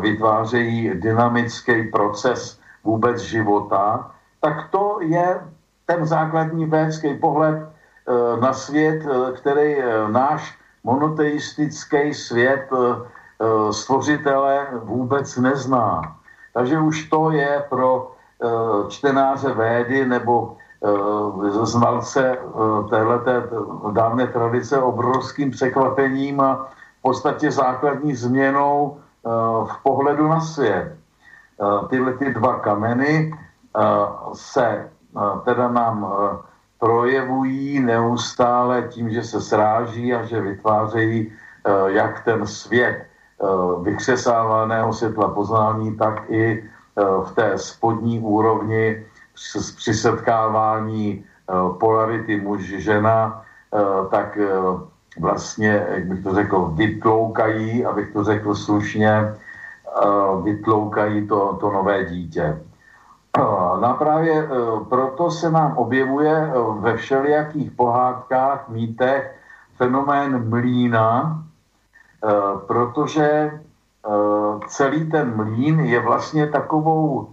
[0.00, 5.40] vytvářejí dynamický proces vůbec života, tak to je
[5.86, 7.68] ten základní védský pohled
[8.40, 9.76] na svět, který
[10.10, 16.16] náš monoteistický svět eh, eh, stvořitele vůbec nezná.
[16.54, 18.48] Takže už to je pro eh,
[18.88, 20.56] čtenáře védy nebo
[21.62, 22.38] znalce
[22.90, 23.42] téhleté
[23.92, 28.96] dávné tradice obrovským překvapením a v podstatě základní změnou
[29.64, 30.96] v pohledu na svět.
[31.88, 33.34] Tyhle ty dva kameny
[34.32, 34.88] se
[35.44, 36.12] teda nám
[36.80, 43.46] projevují neustále tím, že se sráží a že vytvářejí eh, jak ten svět eh,
[43.82, 49.04] vykřesávaného světla poznání, tak i eh, v té spodní úrovni
[49.76, 51.24] při setkávání
[51.80, 53.42] polarity muž-žena,
[54.10, 54.38] tak
[55.20, 59.34] vlastně, jak bych to řekl, vytloukají, abych to řekl slušně,
[60.42, 62.60] vytloukají to, to nové dítě.
[63.80, 64.48] No právě
[64.88, 69.36] proto se nám objevuje ve všelijakých pohádkách, mýtech
[69.76, 71.42] fenomén mlína,
[72.66, 73.60] protože
[74.66, 77.30] celý ten mlín je vlastně takovou,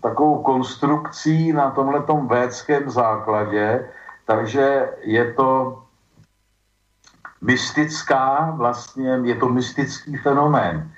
[0.00, 3.88] takovou konstrukcí na tomhletom védském základě,
[4.26, 5.78] takže je to
[7.40, 10.90] mystická, vlastně je to mystický fenomén.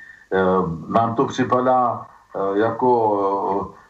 [0.88, 2.06] Nám to připadá
[2.54, 2.92] jako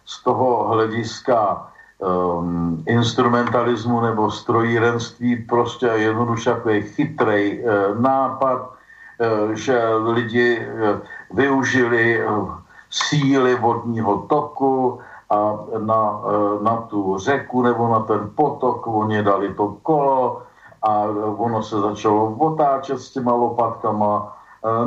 [0.05, 1.67] z toho hlediska
[1.99, 11.01] um, instrumentalismu nebo strojírenství prostě jednoduše takový chytrej uh, nápad, uh, že lidi uh,
[11.31, 12.55] využili uh,
[12.97, 14.99] síly vodního toku
[15.31, 20.43] a na, uh, na tu řeku nebo na ten potok oni dali to kolo
[20.83, 21.03] a
[21.37, 24.37] ono se začalo otáčet s těma lopatkama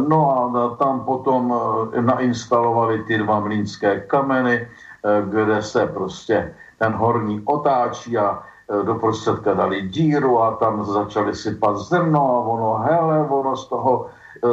[0.07, 0.39] No a
[0.75, 1.53] tam potom
[2.01, 4.67] nainstalovali ty dva mlínské kameny,
[5.29, 8.43] kde se prostě ten horní otáčí a
[8.83, 14.05] do prostředka dali díru a tam začali sypat zrno a ono, hele, ono z toho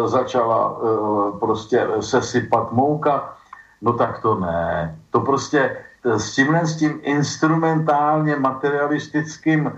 [0.05, 0.77] začala
[1.41, 3.36] prostě se sypat mouka.
[3.83, 4.99] No tak to ne.
[5.11, 9.73] To prostě s tímhle s tím instrumentálně materialistickým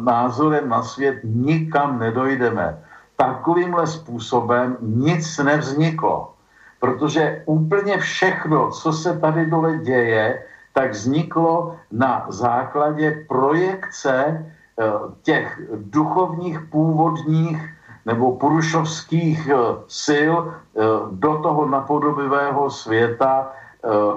[0.00, 2.78] názorem na svět nikam nedojdeme.
[3.16, 6.34] Takovýmhle způsobem nic nevzniklo
[6.80, 14.84] protože úplně všechno, co se tady dole děje, tak vzniklo na základě projekce eh,
[15.22, 17.60] těch duchovních původních
[18.06, 19.56] nebo purušovských eh,
[20.04, 20.80] sil eh,
[21.10, 23.52] do toho napodobivého světa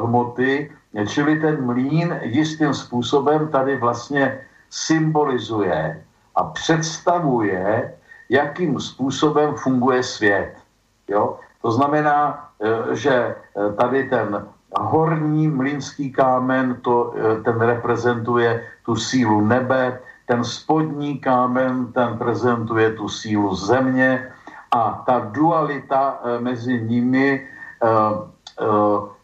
[0.03, 0.71] hmoty,
[1.07, 6.03] čili ten mlín jistým způsobem tady vlastně symbolizuje
[6.36, 7.93] a představuje,
[8.29, 10.59] jakým způsobem funguje svět.
[11.07, 11.39] Jo?
[11.61, 13.36] To znamená, Eh, že eh,
[13.75, 14.47] tady ten
[14.79, 22.91] horní mlínský kámen, to, eh, ten reprezentuje tu sílu nebe, ten spodní kámen, ten prezentuje
[22.91, 24.32] tu sílu země
[24.71, 27.47] a ta dualita mezi nimi,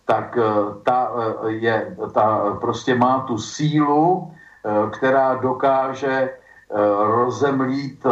[0.05, 0.37] tak
[0.83, 1.11] ta,
[1.47, 4.31] je, ta prostě má tu sílu,
[4.91, 6.29] která dokáže
[6.99, 8.05] rozemlít,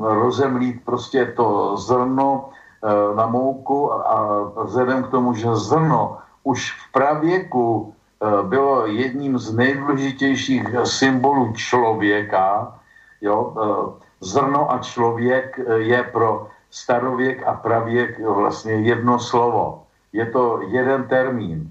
[0.00, 2.52] rozemlít prostě to zrno
[2.82, 8.01] Eh, na mouku a vzhledem k tomu, že zrno už v pravěku eh,
[8.42, 12.74] bylo jedním z nejdůležitějších symbolů člověka,
[13.20, 19.82] jo, eh, zrno a člověk je pro starověk a pravěk vlastně jedno slovo.
[20.12, 21.70] Je to jeden termín.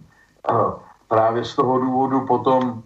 [1.08, 2.84] Právě z toho důvodu potom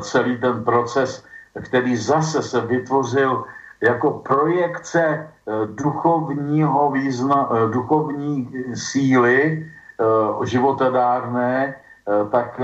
[0.00, 1.24] celý ten proces,
[1.54, 3.44] který zase se vytvořil
[3.80, 11.74] jako projekce eh, duchovního význa, eh, duchovní síly eh, životadárné,
[12.30, 12.60] tak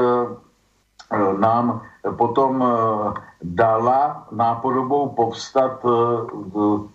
[1.39, 1.83] nám
[2.17, 2.65] potom
[3.43, 5.83] dala nápodobou povstat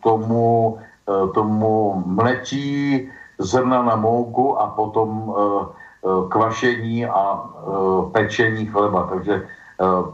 [0.03, 0.77] tomu,
[1.33, 5.33] tomu mletí zrna na mouku a potom
[6.29, 7.49] kvašení a
[8.11, 9.07] pečení chleba.
[9.09, 9.47] Takže,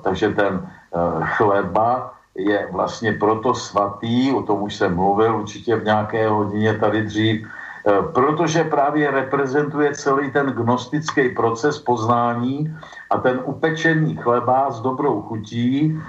[0.02, 0.70] takže ten
[1.22, 7.04] chleba je vlastně proto svatý, o tom už jsem mluvil určitě v nějaké hodině tady
[7.04, 7.48] dřív,
[8.14, 12.78] protože právě reprezentuje celý ten gnostický proces poznání
[13.10, 16.00] a ten upečený chleba s dobrou chutí,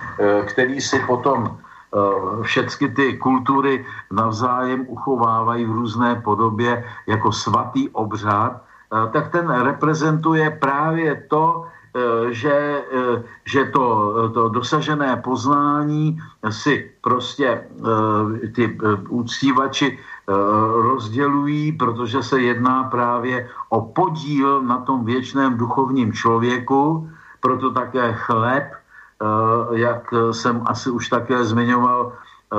[0.46, 1.58] který si potom
[1.88, 9.48] Eh, všechny ty kultury navzájem uchovávají v různé podobě jako svatý obřad, eh, tak ten
[9.48, 12.84] reprezentuje právě to, eh, že,
[13.48, 16.20] že to, to dosažené poznání
[16.52, 17.64] si prostě
[18.52, 18.76] ty
[19.08, 19.96] úctívači
[20.72, 27.10] rozdělují, protože se jedná právě o podíl na tom věčném duchovním člověku,
[27.40, 28.78] proto také chleb
[29.18, 32.56] Eh, jak jsem asi už také zmiňoval, eh,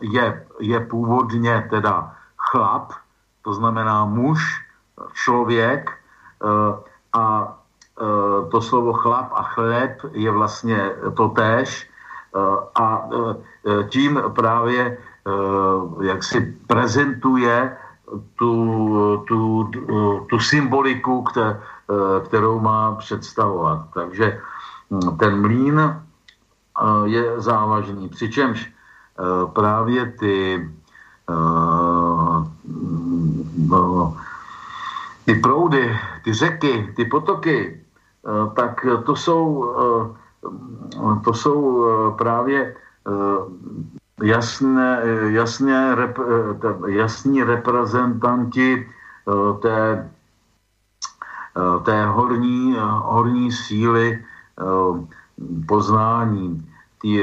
[0.00, 2.92] je, je původně teda chlap,
[3.42, 4.38] to znamená muž,
[5.12, 6.72] člověk eh,
[7.12, 7.52] a
[8.50, 11.88] to slovo chlap a chléb je vlastně to též
[12.76, 13.08] a
[13.88, 14.98] tím právě
[16.02, 17.76] jak si prezentuje
[18.34, 18.52] tu,
[19.28, 19.70] tu,
[20.30, 21.24] tu symboliku,
[22.22, 23.86] kterou má představovat.
[23.94, 24.40] Takže
[24.90, 25.98] Hm, ten mlín eh,
[27.04, 28.08] je závažný.
[28.08, 28.72] Přičemž eh,
[29.52, 30.70] právě ty,
[31.30, 31.34] eh,
[35.24, 37.82] ty proudy, ty řeky, ty potoky,
[38.56, 39.74] tak to jsou,
[41.24, 41.84] to jsou
[42.18, 42.74] právě
[44.22, 46.18] jasné, jasně, rep,
[46.86, 48.88] jasní reprezentanti
[49.62, 50.10] té,
[51.84, 54.24] té horní, horní síly
[54.56, 55.06] Eh,
[55.68, 56.72] poznání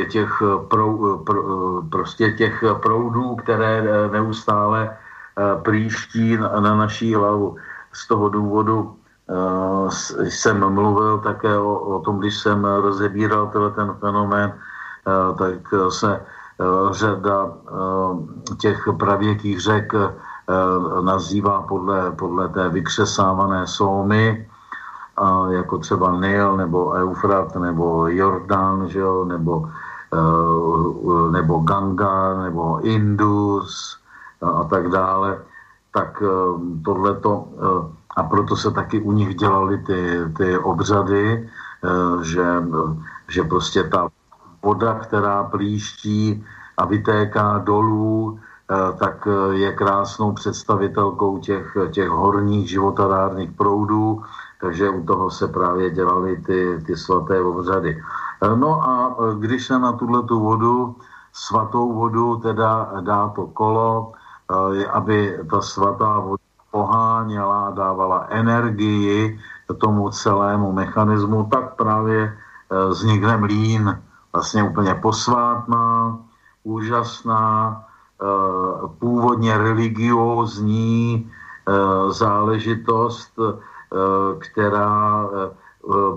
[0.09, 1.43] těch, prou, pro,
[1.89, 3.81] prostě těch proudů, které
[4.11, 7.57] neustále eh, příští na, na naší hlavu.
[7.93, 8.95] Z toho důvodu
[9.29, 14.53] eh, jsem mluvil také o, o tom, když jsem rozebíral ten fenomén,
[15.37, 16.25] tak se
[16.91, 17.51] řada
[18.57, 19.93] těch pravěkých řek
[21.01, 23.65] nazývá podle, podle té vykřesávané
[25.17, 29.69] a jako třeba Nil nebo Eufrat nebo Jordán, že jo, nebo,
[31.31, 33.97] nebo Ganga nebo Indus
[34.41, 35.39] a, tak dále,
[35.93, 36.23] tak
[36.85, 37.47] tohleto
[38.15, 41.49] a proto se taky u nich dělali ty, ty obřady,
[42.21, 42.45] že,
[43.27, 44.09] že prostě ta
[44.63, 46.45] voda, která plíští
[46.77, 48.39] a vytéká dolů,
[48.99, 54.23] tak je krásnou představitelkou těch, těch horních životadárných proudů,
[54.61, 58.03] takže u toho se právě dělali ty, ty svaté obřady.
[58.55, 60.95] No a když se na tuhle tu vodu,
[61.33, 64.13] svatou vodu teda dá to kolo,
[64.73, 69.39] eh, aby ta svatá voda poháněla, dávala energii
[69.77, 73.97] tomu celému mechanismu, tak právě eh, vznikne mlín,
[74.33, 76.17] vlastně úplně posvátná,
[76.63, 77.83] úžasná,
[78.21, 81.31] eh, původně religiózní
[82.09, 83.39] záležitost,
[83.93, 85.49] Eh, která eh,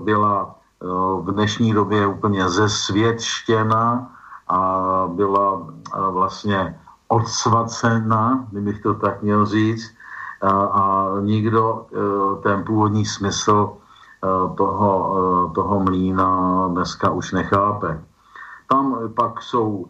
[0.03, 0.85] byla eh,
[1.21, 4.09] v dnešní době úplně zesvětštěna
[4.47, 4.61] a
[5.07, 5.67] byla
[6.09, 9.93] vlastně odsvacena, kdybych to tak měl říct,
[10.41, 11.85] a, a nikdo
[12.43, 13.77] ten původní smysl
[14.57, 18.03] toho, toho mlína dneska už nechápe.
[18.69, 19.85] Tam pak jsou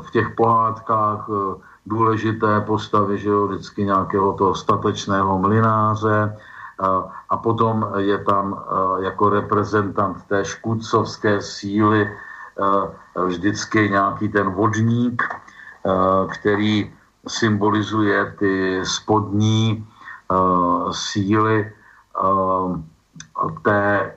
[0.00, 1.28] v těch pohádkách
[1.86, 6.36] důležité postavy, že jo, vždycky nějakého toho statečného mlináře,
[7.28, 8.64] a potom je tam
[8.98, 12.10] jako reprezentant té škůdcovské síly
[13.26, 15.22] vždycky nějaký ten vodník,
[16.32, 16.92] který
[17.28, 19.86] symbolizuje ty spodní
[20.90, 21.72] síly
[23.62, 24.14] té,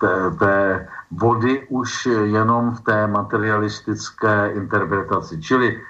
[0.00, 5.40] té, té vody už jenom v té materialistické interpretaci.
[5.42, 5.80] Čili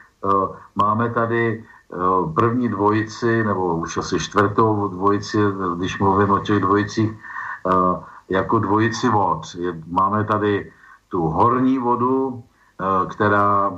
[0.74, 5.38] máme tady Eh, první dvojici, nebo už asi čtvrtou dvojici,
[5.76, 9.43] když mluvím o těch dvojicích, eh, jako dvojici vod.
[9.91, 10.72] Máme tady
[11.09, 13.72] tu horní vodu, eh, která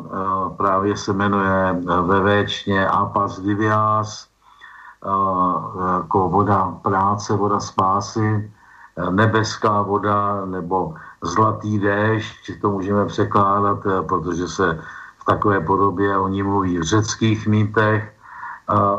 [0.57, 4.29] právě se jmenuje ve Véčně Apas Divias,
[5.97, 8.51] jako voda práce, voda spásy,
[9.11, 13.79] nebeská voda nebo zlatý déšť, to můžeme překládat,
[14.09, 14.79] protože se
[15.23, 18.13] v takové podobě, oni mluví v řeckých mýtech.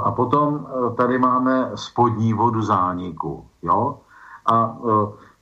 [0.04, 3.46] A potom e, tady máme spodní vodu zániku.
[3.62, 4.00] Jo?
[4.46, 4.90] A e,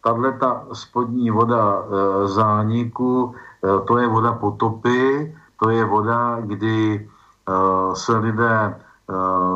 [0.03, 7.09] tahle ta spodní voda e, zániku, to je voda potopy, to je voda, kdy
[7.93, 8.75] se lidé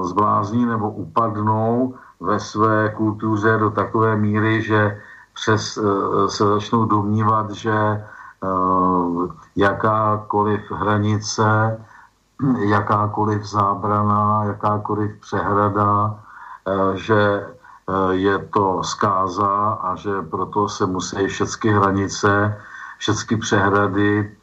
[0.01, 5.01] zblázní nebo upadnou ve své kultuře do takové míry, že
[5.34, 5.80] přes,
[6.28, 8.06] se začnou domnívat, že
[9.56, 11.80] jakákoliv hranice,
[12.60, 16.20] jakákoliv zábrana, jakákoliv přehrada,
[16.93, 17.47] že
[18.12, 22.58] je to zkáza a že proto se musí všechny hranice,
[22.97, 24.36] všechny přehrady,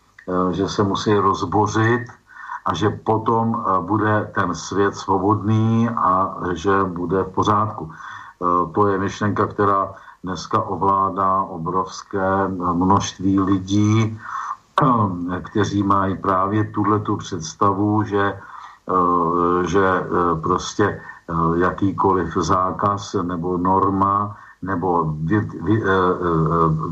[0.50, 2.06] že se musí rozbořit
[2.64, 7.90] a že potom bude ten svět svobodný a že bude v pořádku.
[8.74, 9.94] To je myšlenka, která
[10.24, 14.18] dneska ovládá obrovské množství lidí,
[15.42, 18.38] kteří mají právě tuhle tu představu, že,
[19.66, 20.06] že
[20.42, 21.00] prostě
[21.54, 25.82] jakýkoliv zákaz nebo norma nebo vy, vy,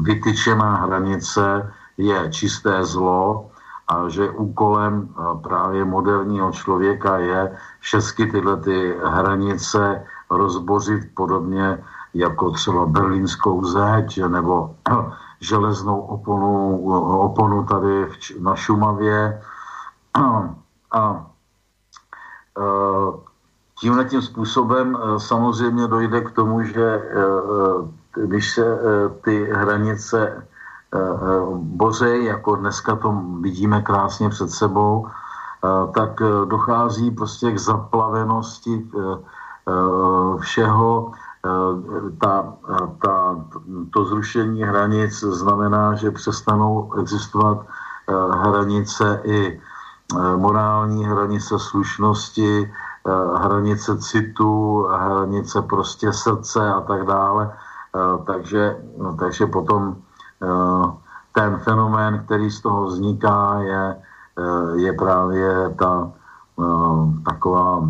[0.01, 3.50] vytyčená hranice je čisté zlo
[3.91, 5.09] a že úkolem
[5.43, 11.79] právě moderního člověka je všechny tyhle ty hranice rozbořit podobně
[12.15, 14.75] jako třeba berlínskou zeď nebo
[15.41, 16.85] železnou oponu,
[17.21, 19.43] oponu tady v, na Šumavě.
[20.15, 20.55] A,
[20.99, 21.27] a
[22.59, 22.63] e,
[23.81, 27.03] tímhle tím způsobem e, samozřejmě dojde k tomu, že e,
[28.15, 28.79] když se
[29.25, 30.47] ty hranice
[31.55, 35.07] bořej, jako dneska to vidíme krásně před sebou,
[35.95, 38.91] tak dochází prostě k zaplavenosti
[40.41, 42.55] všeho Eh, ta,
[43.03, 43.45] ta,
[43.91, 52.73] to zrušení hranic znamená, že přestanou existovat eh, hranice i eh, morální hranice slušnosti,
[53.37, 57.57] hranice citu, hranice prostě srdce a tak dále.
[58.27, 59.97] Takže, no, takže potom
[61.33, 63.97] ten fenomén, který z toho vzniká, je,
[64.77, 66.13] je právě ta
[67.25, 67.83] taková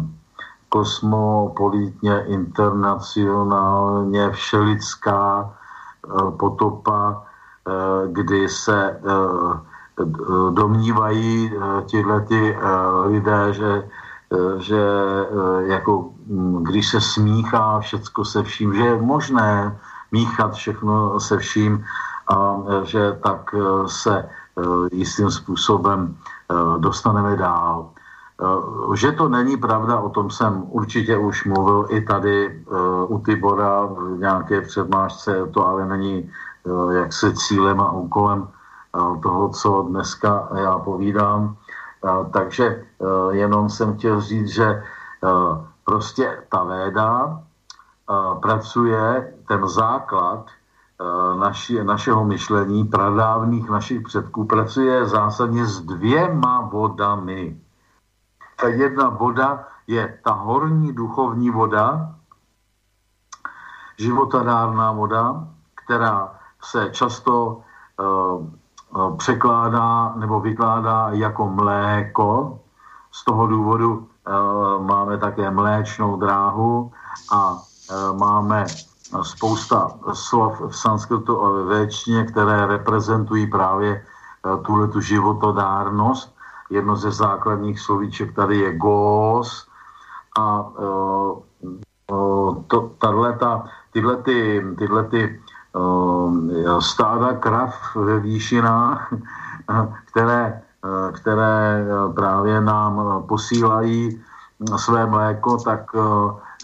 [0.70, 5.52] kosmopolitně, internacionálně, všelidská eh,
[6.38, 7.24] potopa, eh,
[8.12, 9.00] kdy se eh,
[10.50, 11.52] domnívají
[11.90, 12.56] tyhle ty
[13.04, 13.88] lidé, že,
[14.58, 14.82] že
[15.60, 19.78] jako hm, když se smíchá všecko se vším, že je možné
[20.12, 21.84] míchat všechno se vším
[22.30, 23.54] a že tak
[23.86, 24.28] se
[24.92, 26.16] jistým způsobem
[26.78, 27.90] dostaneme dál.
[28.94, 32.64] Že to není pravda, o tom jsem určitě už mluvil i tady
[33.06, 36.30] u Tibora v nějaké přednášce, to ale není
[36.90, 38.48] jaksi cílem a úkolem
[39.22, 41.56] toho, co dneska já povídám.
[42.32, 42.84] Takže
[43.30, 44.82] jenom jsem chtěl říct, že
[45.84, 47.40] prostě ta véda
[48.42, 50.46] pracuje, ten základ
[51.38, 57.60] naši, našeho myšlení, pradávných našich předků, pracuje zásadně s dvěma vodami
[58.60, 62.14] ta jedna voda je ta horní duchovní voda,
[63.98, 67.60] životadárná voda, která se často
[68.00, 72.58] uh, překládá nebo vykládá jako mléko.
[73.10, 76.92] Z toho důvodu uh, máme také mléčnou dráhu
[77.32, 77.58] a uh,
[78.18, 78.64] máme
[79.22, 84.04] spousta slov v sanskritu a ve většině, které reprezentují právě
[84.62, 86.34] tuhle tu životodárnost.
[86.70, 89.66] Jedno ze základních slovíček tady je gos
[90.38, 91.42] a uh,
[92.10, 95.40] uh, to, tato, tyhle, ty, tyhle ty,
[96.78, 99.12] stáda krav ve výšinách,
[100.12, 100.62] které,
[101.12, 104.22] které právě nám posílají
[104.76, 105.94] své mléko, tak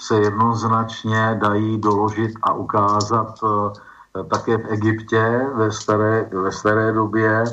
[0.01, 3.73] se jednoznačně dají doložit a ukázat uh,
[4.29, 7.45] také v Egyptě ve staré, ve staré době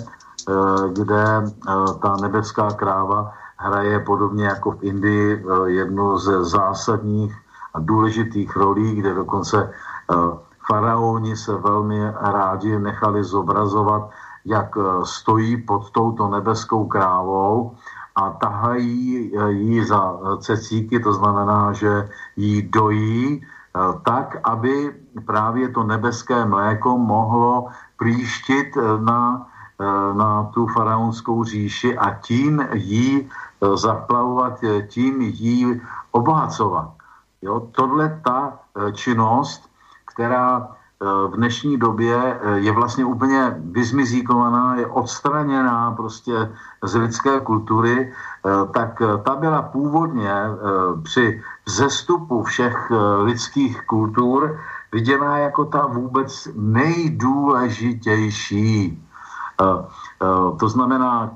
[0.50, 1.72] Eh, kde eh,
[2.02, 7.36] ta nebeská kráva hraje podobně jako v Indii eh, jednu ze zásadních
[7.74, 9.74] a důležitých rolí, kde dokonce
[10.68, 14.10] faraoni se velmi rádi nechali zobrazovat,
[14.46, 17.76] jak stojí pod touto nebeskou krávou
[18.16, 23.42] a tahají ji za cecíky, to znamená, že ji dojí
[24.06, 24.96] tak, aby
[25.26, 29.48] právě to nebeské mléko mohlo příštit na
[29.84, 36.94] Eh, na tu faraonskou říši a tím jí eh, zaplavovat, eh, tím jí obohacovat.
[37.42, 38.60] Jo, tohle ta
[38.94, 39.70] činnost,
[40.06, 40.68] která
[41.28, 46.52] v dnešní době je vlastně úplně vyzmizíkovaná, je odstraněná prostě
[46.84, 48.14] z lidské kultury,
[48.72, 50.34] tak ta byla původně
[51.04, 52.92] při vzestupu všech
[53.24, 54.60] lidských kultur
[54.92, 59.04] viděná jako ta vůbec nejdůležitější.
[60.60, 61.32] To znamená,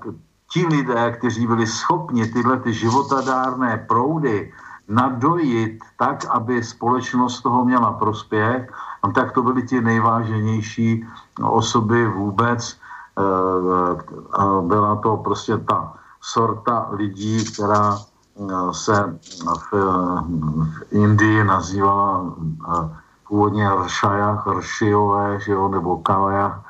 [0.51, 4.53] ti lidé, kteří byli schopni tyhle ty životadárné proudy
[4.88, 8.71] nadojit tak, aby společnost toho měla prospěch,
[9.15, 11.07] tak to byly ti nejváženější
[11.43, 12.79] osoby vůbec,
[14.61, 17.97] byla to prostě ta sorta lidí, která
[18.71, 19.73] se v,
[20.67, 22.33] v Indii nazývala
[23.27, 26.63] původně Ršaja, Ršiové, že jo, nebo Kavaja,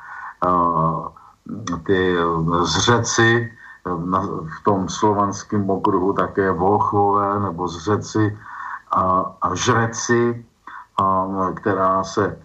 [1.86, 2.16] ty
[2.62, 3.57] zřeci,
[4.44, 8.38] v tom slovanském okruhu také Volchové nebo zřeci
[8.90, 10.44] a, a žreci,
[11.00, 12.38] a, která se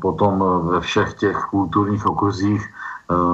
[0.00, 2.72] potom ve všech těch kulturních okruzích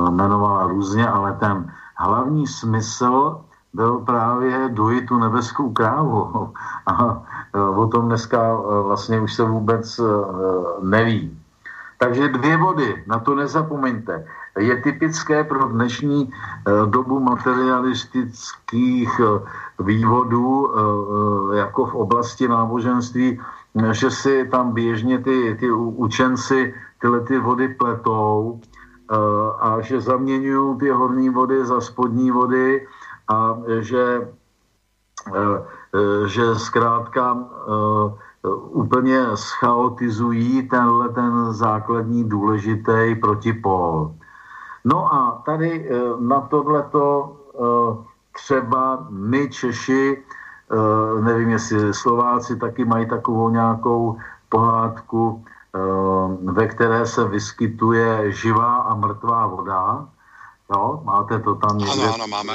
[0.08, 3.40] jmenovala různě, ale ten hlavní smysl
[3.72, 6.52] byl právě dojít tu nebeskou krávu.
[6.86, 7.22] A
[7.76, 10.00] o tom dneska vlastně už se vůbec
[10.82, 11.38] neví.
[11.98, 14.26] Takže dvě body, na to nezapomeňte.
[14.59, 16.32] Je typické pro dnešní
[16.86, 19.20] dobu materialistických
[19.78, 20.72] vývodů,
[21.53, 23.40] jako v oblasti náboženství,
[23.92, 28.61] že si tam běžně ty, ty učenci tyhle ty vody pletou
[29.61, 32.86] a že zaměňují ty horní vody za spodní vody
[33.28, 34.28] a že,
[36.26, 37.38] že zkrátka
[38.68, 44.14] úplně schaotizují tenhle ten základní důležitý protipol.
[44.85, 47.37] No a tady na tohleto
[48.33, 50.22] třeba my Češi,
[51.20, 54.16] nevím jestli Slováci taky mají takovou nějakou
[54.49, 55.45] pohádku,
[56.45, 60.07] ve které se vyskytuje živá a mrtvá voda.
[60.74, 62.05] Jo, máte to tam někde?
[62.05, 62.53] Ano, ano, máme.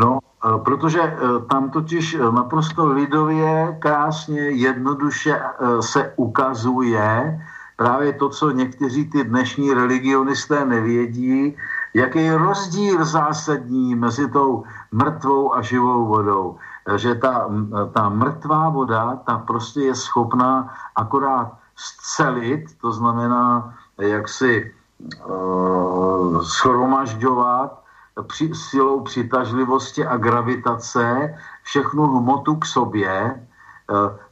[0.00, 0.18] No,
[0.64, 1.16] protože
[1.50, 5.42] tam totiž naprosto lidově, krásně, jednoduše
[5.80, 7.40] se ukazuje
[7.76, 11.56] právě to, co někteří ty dnešní religionisté nevědí,
[11.94, 16.56] jaký je rozdíl zásadní mezi tou mrtvou a živou vodou.
[16.96, 17.48] Že ta,
[17.92, 24.72] ta mrtvá voda, ta prostě je schopná akorát scelit, to znamená jak si
[25.26, 27.82] uh, schromažďovat
[28.26, 33.46] při, silou přitažlivosti a gravitace všechnu hmotu k sobě,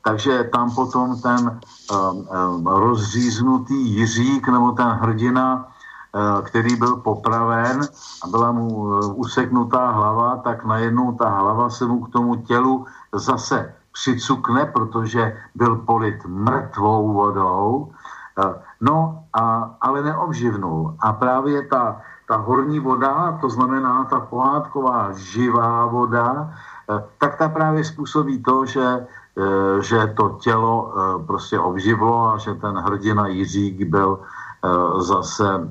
[0.02, 5.66] takže tam potom ten uh, uh, rozříznutý Jiřík nebo ten hrdina,
[6.12, 7.80] uh, který byl popraven
[8.24, 12.86] a byla mu uh, useknutá hlava, tak najednou ta hlava se mu k tomu tělu
[13.12, 17.94] zase přicukne, protože byl polit mrtvou vodou,
[18.38, 20.98] eh, no a, ale neobživnul.
[21.00, 26.50] A právě ta, ta horní voda, to znamená ta pohádková živá voda,
[26.90, 29.06] eh, tak ta právě způsobí to, že, eh,
[29.80, 30.94] že to tělo
[31.26, 34.18] prostě obživlo a že ten hrdina Jiřík byl
[34.96, 35.68] zase,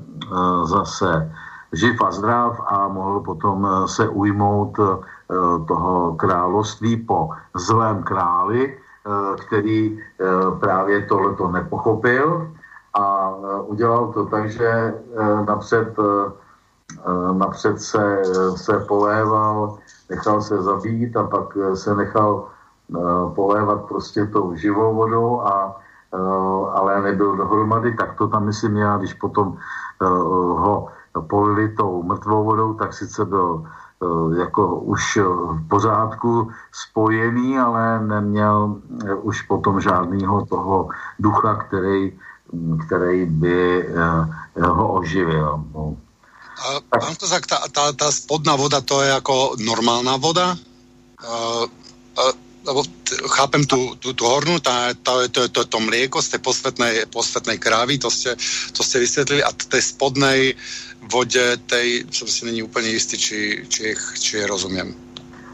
[0.64, 1.32] zase
[1.72, 4.78] živ a zdrav a mohl potom se ujmout
[5.24, 10.24] Eh, toho království po zlém králi, eh, který eh,
[10.60, 12.52] právě tohleto nepochopil
[12.94, 13.34] a
[13.66, 14.94] udělal to tak, že
[15.46, 15.98] napřed,
[17.32, 18.22] napřed se,
[18.54, 19.78] se poléval,
[20.10, 22.53] nechal se zabít a pak se nechal
[23.34, 25.76] polévat prostě tou živou vodou, a,
[26.74, 29.56] ale nebyl dohromady, tak to tam myslím já, když potom
[30.00, 30.88] ho
[31.26, 33.64] polili tou mrtvou vodou, tak sice byl
[34.04, 35.18] Eh, jako už
[35.50, 38.76] v pořádku spojený, ale neměl
[39.06, 40.88] eh, už potom žádného toho
[41.18, 42.12] ducha, který,
[42.86, 45.64] který by eh, ho oživil.
[45.74, 45.96] No.
[46.54, 50.54] A, pán Kozak, tá, tá, tá spodná voda, to je jako normálna voda?
[52.64, 52.82] Lebo
[53.28, 57.58] chápem tu, tu, tu hornú, tá, tá, to, to, to mlieko z tej posvetnej, posvetnej
[57.60, 58.36] krávy, to ste,
[58.72, 60.56] to ste vysvetlili, a tej spodnej
[61.12, 64.94] vodě, tej jsem si není úplně jistý, či, či, či je rozumím.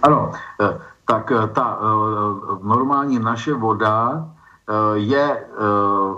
[0.03, 0.33] Ano,
[0.63, 4.29] eh, tak eh, ta eh, normální naše voda
[4.95, 5.47] je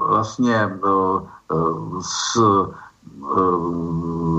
[0.09, 0.69] vlastně
[2.01, 2.37] s,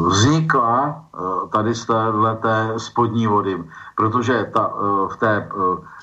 [0.07, 1.05] vznikla
[1.51, 3.63] tady z této spodní vody,
[3.97, 4.73] protože ta,
[5.09, 5.49] v té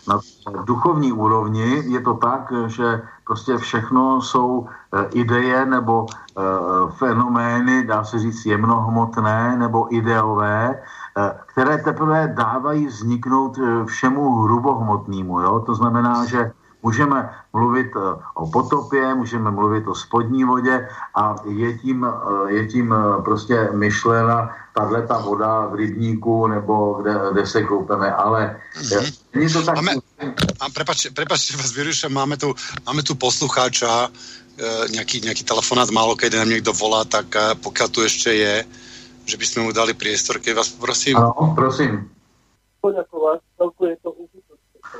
[0.08, 0.20] na
[0.64, 4.66] duchovní úrovni je to tak, že prostě všechno jsou
[5.12, 6.06] ideje nebo
[6.40, 10.78] Eh, fenomény, dá se říct, jemnohmotné nebo ideové,
[11.18, 15.40] eh, které teprve dávají vzniknout eh, všemu hrubohmotnému.
[15.40, 15.60] Jo?
[15.66, 17.92] To znamená, že můžeme mluvit
[18.34, 22.06] o potopě, můžeme mluvit o spodní vodě a je tím,
[22.46, 22.94] je tím
[23.24, 29.19] prostě myšlena tahle ta voda v rybníku nebo kde, kde se koupeme, ale mm-hmm.
[29.34, 29.74] Není to tak...
[29.76, 29.92] Máme,
[30.60, 32.54] a prepačte, prepačte vás, vyruším, máme tu,
[32.86, 34.10] máme tu poslucháča,
[34.60, 38.54] E, nejaký, nejaký telefonát málo kedy nám niekto volá, tak e, pokiaľ tu ešte je,
[39.24, 41.16] že by sme mu dali priestor, keď vás poprosím.
[41.16, 42.12] Ano, prosím.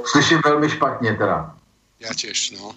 [0.04, 1.56] Slyším velmi špatně teda.
[2.00, 2.72] Já těž, no.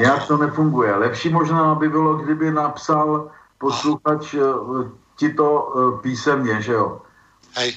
[0.00, 0.96] Jak to nefunguje?
[0.96, 4.38] Lepší možná by bylo, kdyby napsal posluchač e,
[5.16, 7.02] ti to uh, písemně, že jo.
[7.52, 7.76] Hej.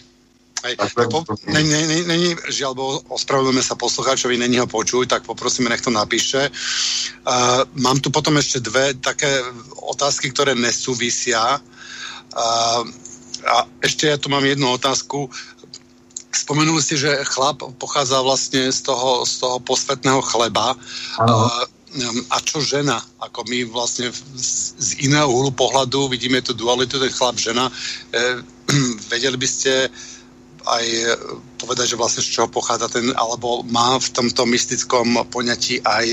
[0.63, 5.27] Hej, tak po, není, není, není, žiaľ, bo ospravedlňujeme sa poslucháčovi, není ho počuť, tak
[5.27, 6.47] poprosíme, nech to napíše.
[7.27, 9.43] Uh, mám tu potom ešte dve také
[9.91, 11.59] otázky, ktoré nesúvisia.
[12.31, 12.87] Uh,
[13.43, 15.27] a ešte ja tu mám jednu otázku.
[16.31, 20.79] Spomenuli ste, že chlap pochádza vlastne z toho, z toho posvetného chleba.
[21.19, 21.59] Uh,
[22.31, 23.03] a čo žena?
[23.19, 27.67] Ako my vlastne z iného uhlu pohľadu vidíme tu dualitu, ten chlap, žena.
[28.15, 28.39] Uh,
[29.11, 29.91] vedeli by ste
[30.67, 31.15] aj e,
[31.59, 36.05] povedať, že vlastne z čoho pochádza ten, alebo má v tomto mystickom poňatí aj,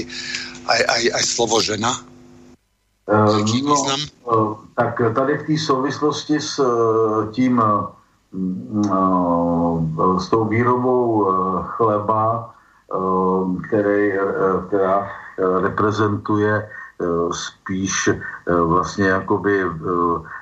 [0.66, 1.92] aj, aj, aj slovo žena?
[3.10, 6.62] Uh, no, uh, tak tady v té souvislosti s
[7.34, 7.90] tím, uh,
[10.18, 11.26] s tou výrobou
[11.74, 12.54] chleba,
[13.66, 14.12] který,
[14.66, 15.10] která
[15.62, 16.70] reprezentuje
[17.32, 18.10] spíš
[18.46, 19.64] vlastně jakoby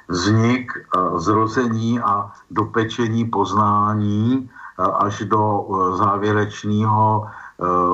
[0.08, 0.72] vznik,
[1.16, 7.26] zrození a dopečení poznání až do e, závěrečného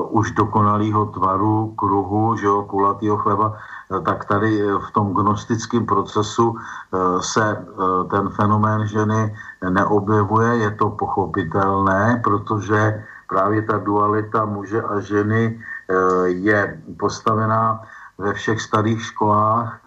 [0.09, 3.57] už dokonalého tvaru, kruhu, že jo, kulatýho chleba,
[4.05, 6.55] tak tady v tom gnostickém procesu
[7.19, 7.65] se
[8.09, 9.35] ten fenomén ženy
[9.69, 15.57] neobjevuje, je to pochopitelné, protože právě ta dualita muže a ženy
[16.25, 17.81] je postavená
[18.17, 19.81] ve všech starých školách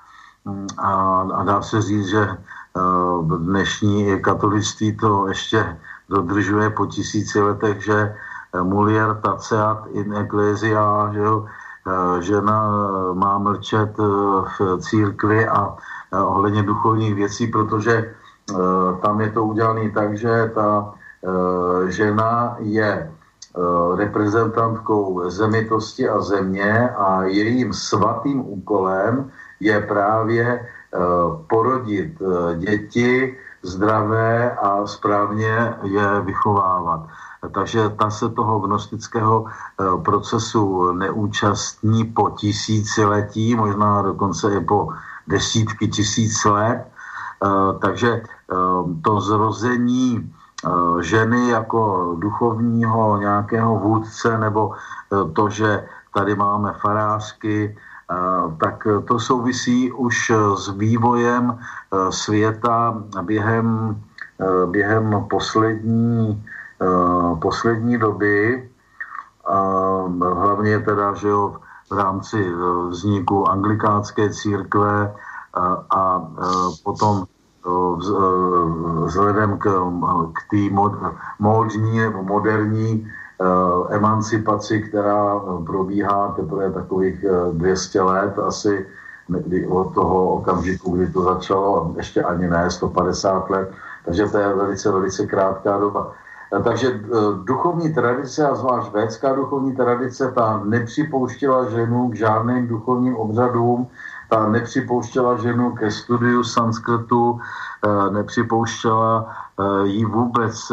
[0.78, 5.76] a, a dá se říct, že uh, dnešní katolictví to ještě
[6.08, 11.46] dodržuje po tisíci letech, že eh, mulier taceat in ecclesia, že uh,
[12.20, 12.58] žena
[13.12, 13.98] má mlčet
[14.58, 15.76] v církvi a
[16.12, 18.14] ohledně duchovních věcí, protože
[19.02, 20.92] tam je to udělané tak, že ta
[21.88, 23.12] žena je
[23.96, 29.30] reprezentantkou zemitosti a země a jejím svatým úkolem
[29.60, 30.98] je právě eh,
[31.48, 37.00] porodit eh, děti zdravé a správně je vychovávat.
[37.54, 44.88] Takže ta se toho gnostického eh, procesu neúčastní po tisíciletí, možná dokonce i po
[45.26, 46.88] desítky tisíc let.
[47.80, 48.22] Takže
[49.04, 50.32] to zrození
[51.00, 54.72] ženy jako duchovního nějakého vůdce nebo
[55.32, 57.76] to, že tady máme farářky,
[58.60, 61.58] tak to souvisí už s vývojem
[62.10, 63.96] světa během,
[64.66, 66.44] během poslední,
[67.40, 68.70] poslední doby.
[70.20, 71.56] Hlavně teda, že jo,
[71.90, 72.52] v rámci
[72.88, 75.14] vzniku anglikánské církve
[75.90, 76.28] a
[76.84, 77.24] potom
[79.04, 79.64] vzhledem k,
[80.32, 80.62] k té
[82.10, 83.17] nebo moderní Eh,
[83.90, 88.86] emancipaci, která eh, probíhá teprve takových 200 eh, let asi
[89.28, 93.72] kdy od toho okamžiku, kdy to začalo, ještě ani ne, 150 let,
[94.04, 96.12] takže to je velice, velice krátká doba.
[96.64, 97.00] Takže
[97.44, 103.86] duchovní tradice, a zvlášť védská duchovní tradice, ta nepřipouštěla ženu k žádným duchovním obřadům,
[104.30, 107.40] ta nepřipouštěla ženu ke studiu sanskritu,
[108.10, 109.36] nepřipouštěla
[109.84, 110.72] jí vůbec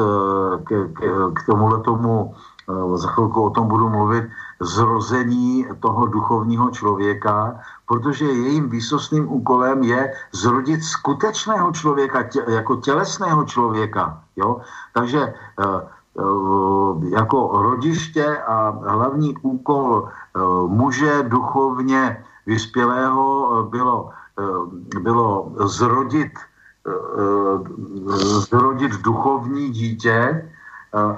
[0.64, 1.00] k, k,
[1.34, 2.55] k tomuhle tomu Eh,
[2.96, 4.24] za chvilku o tom budu mluvit,
[4.60, 13.46] zrození toho duchovního člověka, protože jejím výsostným úkolem je zrodit skutečného člověka, tě, jako tělesného
[13.46, 14.22] člověka.
[14.36, 14.62] Jo?
[14.94, 15.84] Takže e, e,
[17.10, 20.10] jako rodiště a hlavní úkol
[20.68, 24.10] muže duchovně vyspělého bylo,
[25.00, 26.32] bylo zrodit,
[28.52, 30.50] zrodit duchovní dítě,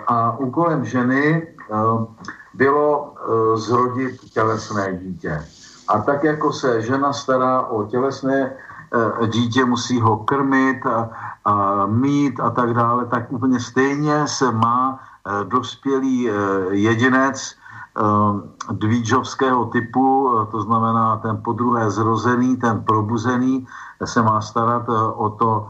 [0.08, 1.48] a úkolem ženy
[2.54, 3.14] bylo
[3.56, 5.46] zrodit tělesné dítě.
[5.88, 8.54] A tak jako se žena stará o tělesné
[9.28, 11.10] dítě, musí ho krmit a,
[11.46, 15.00] a mít a tak dále, tak úplně stejně se má
[15.44, 16.30] dospělý
[16.70, 17.56] jedinec
[18.72, 23.68] dvídžovského typu, to znamená ten podruhé zrozený, ten probuzený,
[24.06, 25.68] se má starat o to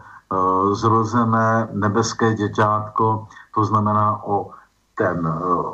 [0.71, 3.27] zrozené nebeské děťátko,
[3.57, 4.53] to znamená o,
[4.93, 5.17] ten,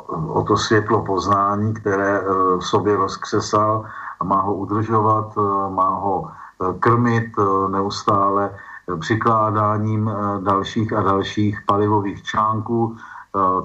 [0.08, 2.24] o to světlo poznání, které e,
[2.56, 3.84] v sobě rozkřesal
[4.20, 6.32] a má ho udržovat, e, má ho
[6.80, 7.36] krmit
[7.68, 8.56] neustále
[9.00, 10.10] přikládáním
[10.40, 12.96] dalších a dalších palivových článků,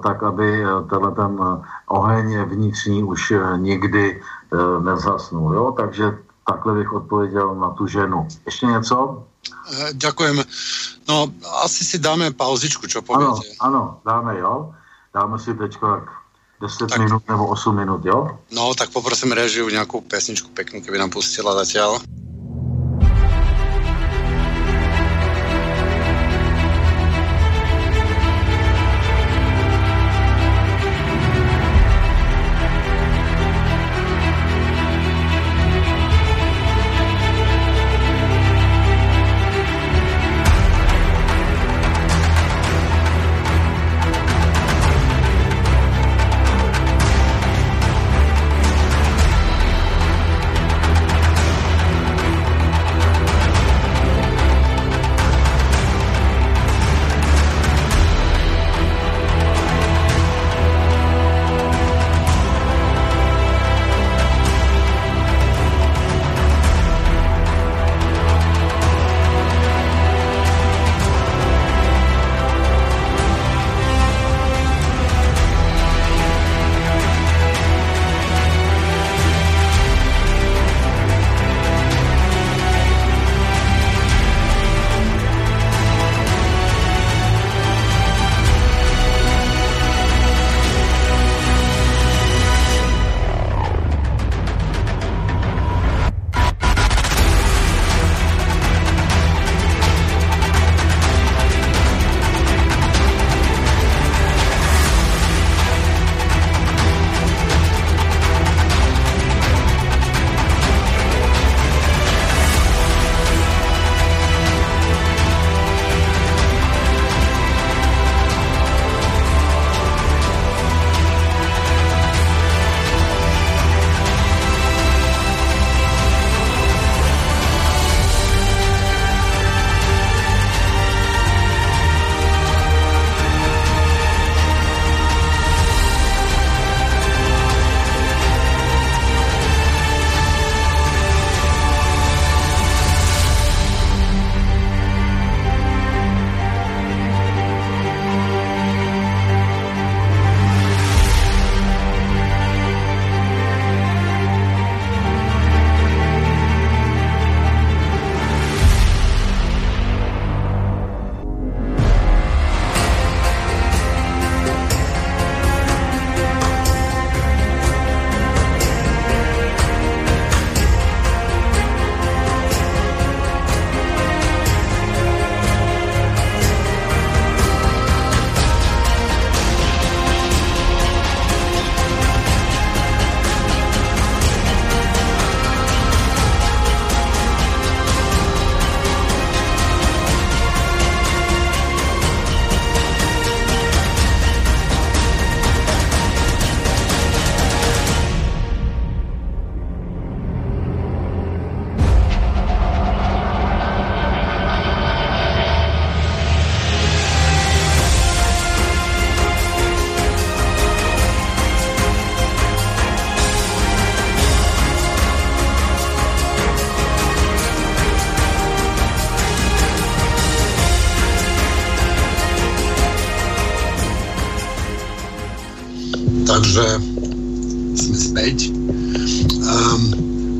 [0.03, 1.37] tak aby tenhle ten
[1.87, 4.21] oheň vnitřní už nikdy
[4.79, 5.53] nezasnul.
[5.53, 5.71] Jo?
[5.71, 6.17] Takže
[6.47, 8.27] takhle bych odpověděl na tu ženu.
[8.45, 9.23] Ještě něco?
[9.93, 10.35] Ďakujem.
[11.07, 11.29] No,
[11.63, 13.55] asi si dáme pauzičku, čo poviete?
[13.61, 14.73] Ano, ano, dáme, jo.
[15.13, 16.03] Dáme si teď tak
[16.61, 18.39] 10 tak, minut nebo 8 minut, jo?
[18.51, 21.99] No, tak poprosím režiu nějakou pesničku peknú, keby nám pustila zatiaľ.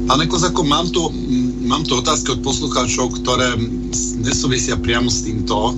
[0.09, 1.13] Pane Kozako, mám tu,
[1.69, 3.53] mám tu otázky od poslucháčov, ktoré
[4.17, 5.77] nesúvisia priamo s týmto,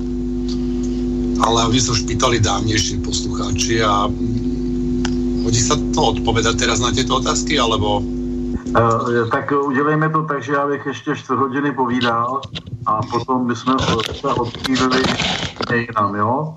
[1.43, 4.07] ale oni sa už pýtali dávnejší poslucháči a
[5.43, 7.99] hodí sa to odpovedať teraz na tieto otázky, alebo
[8.71, 12.41] Uh, tak udělejme to tak, že já bych ještě čtvrt hodiny povídal
[12.86, 13.75] a potom bychom
[14.19, 15.03] se odkývili
[15.75, 16.55] jinam, jo?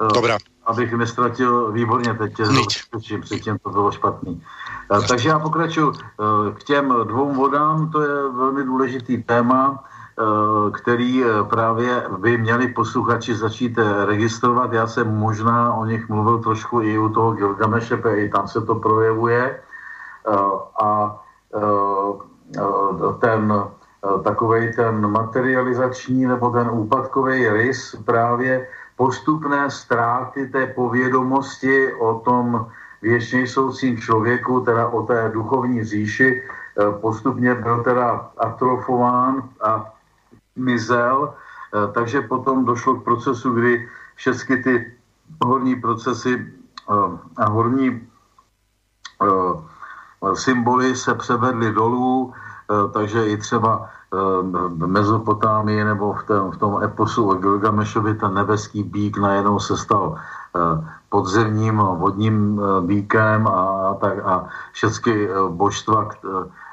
[0.00, 0.38] Uh, Dobrá.
[0.66, 2.32] Abych nestratil výborně teď,
[2.90, 4.42] předtím, předtím to bylo špatný.
[5.08, 5.92] Takže já pokračuji
[6.54, 9.84] k těm dvou vodám, to je velmi důležitý téma,
[10.72, 14.72] který právě by měli posluchači začít registrovat.
[14.72, 18.74] Já jsem možná o nich mluvil trošku i u toho Gilgameše, i tam se to
[18.74, 19.60] projevuje.
[20.82, 21.20] A
[21.50, 30.66] Eh, eh, ten eh, takový ten materializační nebo ten úpadkový rys právě postupné ztráty té
[30.66, 32.70] povědomosti o tom
[33.02, 36.42] věčně soucím člověku, teda o té duchovní říši,
[37.00, 39.92] postupně byl teda atrofován a
[40.56, 41.34] mizel,
[41.92, 44.92] takže potom došlo k procesu, kdy všechny ty
[45.44, 46.52] horní procesy
[47.36, 48.00] a horní
[50.34, 54.16] symboly se převedly dolů, eh, takže i třeba eh,
[54.68, 59.76] v Mezopotámii nebo v, tom, v tom eposu o Gilgamešovi ten nebeský bík najednou se
[59.76, 66.08] stal eh, podzemním vodním bíkem a, tak, a všechny božstva,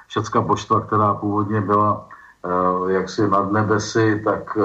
[0.07, 2.05] všecka božstva, která původně byla
[2.87, 4.57] jaksi nad nebesy, tak,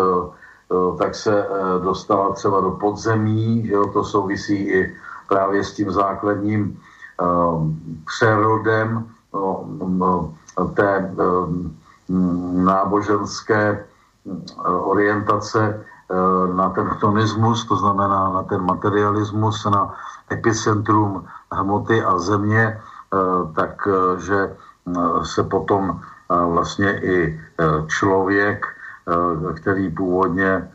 [0.98, 1.46] tak se
[1.82, 4.94] dostala třeba do podzemí, že jo, to souvisí i
[5.28, 6.80] právě s tím základním
[8.06, 9.08] přerodem
[9.98, 10.34] no,
[10.74, 11.76] té um,
[12.64, 13.84] náboženské
[14.64, 15.84] orientace
[16.54, 19.94] na ten chtonismus, to znamená na ten materialismus, na
[20.32, 22.80] epicentrum hmoty a země,
[23.12, 24.56] uh, takže
[25.22, 27.40] se potom vlastně i
[27.86, 28.66] člověk,
[29.54, 30.68] který původně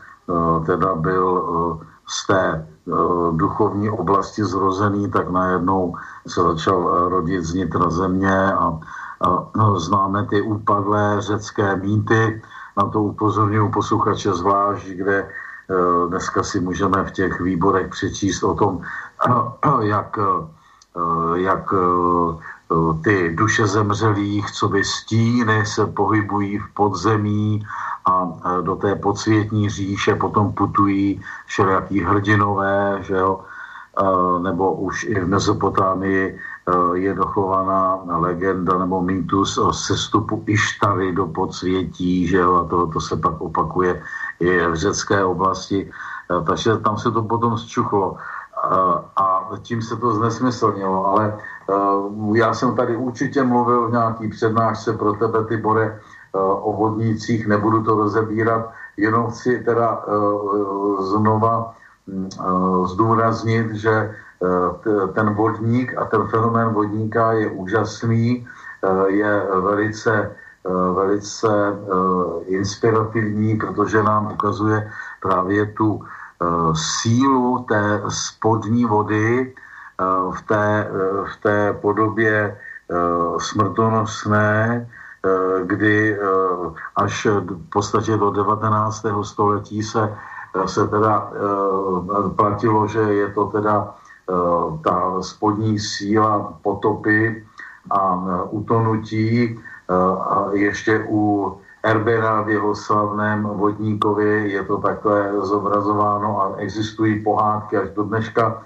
[0.66, 1.44] teda byl
[2.08, 2.66] z té
[3.32, 5.94] duchovní oblasti zrozený, tak najednou
[6.26, 8.80] se začal eh, rodit z nitra země a,
[9.20, 12.42] a no, známe ty úpadlé řecké mýty,
[12.78, 18.54] na to upozorňuji posluchače zvlášť, kde eh, dneska si můžeme v těch výborech přečíst o
[18.54, 18.80] tom,
[19.82, 20.58] jak, eh,
[21.34, 21.74] jak
[23.04, 27.64] ty duše zemřelých, co by stíny se pohybují v podzemí
[28.04, 28.28] a
[28.60, 33.40] do té podsvětní říše potom putují všelijaký hrdinové, že jo,
[34.42, 36.38] nebo už i v Mezopotámii
[36.94, 43.00] je dochovaná legenda nebo mýtus o sestupu Ištary do podsvětí, že jo, a to, to
[43.00, 44.02] se pak opakuje
[44.40, 45.90] i v řecké oblasti,
[46.46, 48.16] takže tam se to potom zčuchlo.
[49.16, 51.38] A tím se to znesmyslnilo, ale
[52.34, 56.00] já jsem tady určitě mluvil v nějaký přednášce pro tebe, Tibore,
[56.34, 60.04] o vodnících, nebudu to rozebírat, jenom chci teda
[61.00, 61.74] znova
[62.08, 64.14] Eh, zdůraznit, že eh,
[65.14, 68.46] ten vodník a ten fenomén vodníka je úžasný,
[68.82, 70.36] eh, je velice,
[70.68, 71.48] velice
[72.46, 74.90] inspirativní, protože nám ukazuje
[75.22, 76.04] právě tu
[76.74, 79.54] sílu té spodní vody
[80.30, 80.90] v té,
[81.24, 82.58] v té podobě
[83.38, 84.86] smrtonosné,
[85.64, 86.18] kdy
[86.96, 89.24] až v podstatě do 19.
[89.24, 90.12] století se
[90.66, 94.07] se teda eh, platilo, že je to teda eh,
[94.84, 97.44] ta spodní síla potopy
[97.90, 99.60] a eh, utonutí
[100.20, 107.76] a ještě u Erbera v jeho slavném vodníkovi je to takhle zobrazováno a existují pohádky
[107.76, 108.62] až do dneška,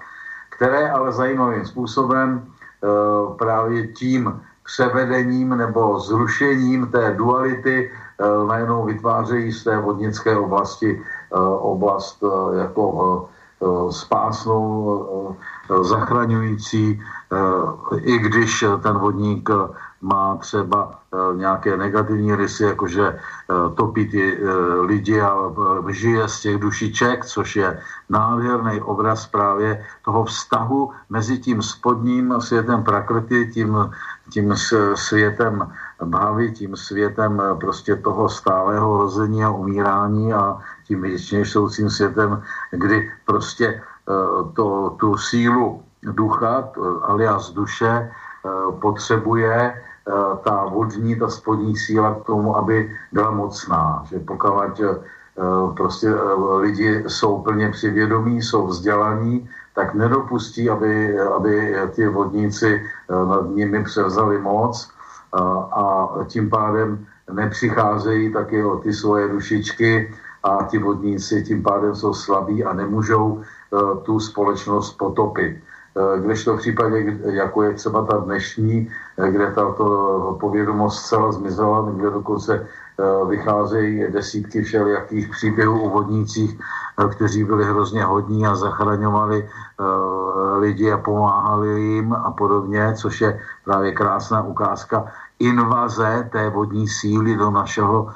[0.49, 2.43] které ale zajímavým způsobem
[3.37, 7.91] právě tím převedením nebo zrušením té duality
[8.47, 10.99] najednou vytvářejí z té vodnické oblasti
[11.33, 13.29] Eh, oblast eh, jako
[13.61, 15.35] eh, spásnou,
[15.81, 17.01] zachraňující,
[17.95, 19.49] i když ten vodník
[20.01, 20.99] má třeba
[21.35, 23.19] nějaké negativní rysy, jakože
[23.75, 24.39] topí ty
[24.81, 25.35] lidi a
[25.89, 32.83] žije z těch dušiček, což je nádherný obraz právě toho vztahu mezi tím spodním světem
[32.83, 33.89] prakrty, tím,
[34.29, 34.55] tím
[34.95, 35.71] světem
[36.05, 40.57] bávy, tím světem prostě toho stálého rození a umírání a
[40.87, 42.41] tím věčnějšoucím světem,
[42.71, 43.92] kdy prostě eh,
[44.53, 46.69] to, tu sílu ducha,
[47.03, 50.11] alias duše, eh, potřebuje eh,
[50.43, 54.03] ta vodní, ta spodní síla k tomu, aby byla mocná.
[54.07, 54.81] Že pokud
[55.73, 56.13] prostě
[56.61, 64.37] lidi jsou plně přivědomí, jsou vzdělaní, tak nedopustí, aby, aby ti vodníci nad nimi převzali
[64.37, 64.91] moc
[65.73, 72.13] a tím pádem nepřicházejí taky o ty svoje dušičky a ti vodníci tím pádem jsou
[72.13, 73.41] slabí a nemůžou
[74.03, 75.57] tu společnost potopit.
[76.19, 78.89] Kdežto v případě, jako je třeba ta dnešní,
[79.29, 87.07] kde tato povědomost zcela zmizela, kde dokonce Eh, vycházejí desítky všelijakých příběhů o vodnících, eh,
[87.09, 93.39] kteří byli hrozně hodní a zachraňovali eh, lidi a pomáhali jim a podobně, což je
[93.65, 95.09] právě krásná ukázka
[95.43, 98.09] invaze té vodní síly do našeho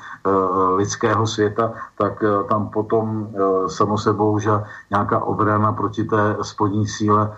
[0.75, 3.28] lidského světa, tak tam potom
[3.67, 4.51] samo sebou, že
[4.89, 7.32] nějaká obrana proti té spodní síle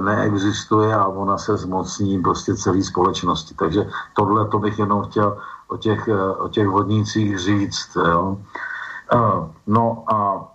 [0.00, 3.54] neexistuje a ona se zmocní prostě celé společnosti.
[3.54, 5.36] Takže tohle to bych jenom chtěl
[5.70, 7.96] o těch, eh, o těch vodnících říct.
[7.96, 8.36] Jo.
[9.12, 10.46] Eh, no a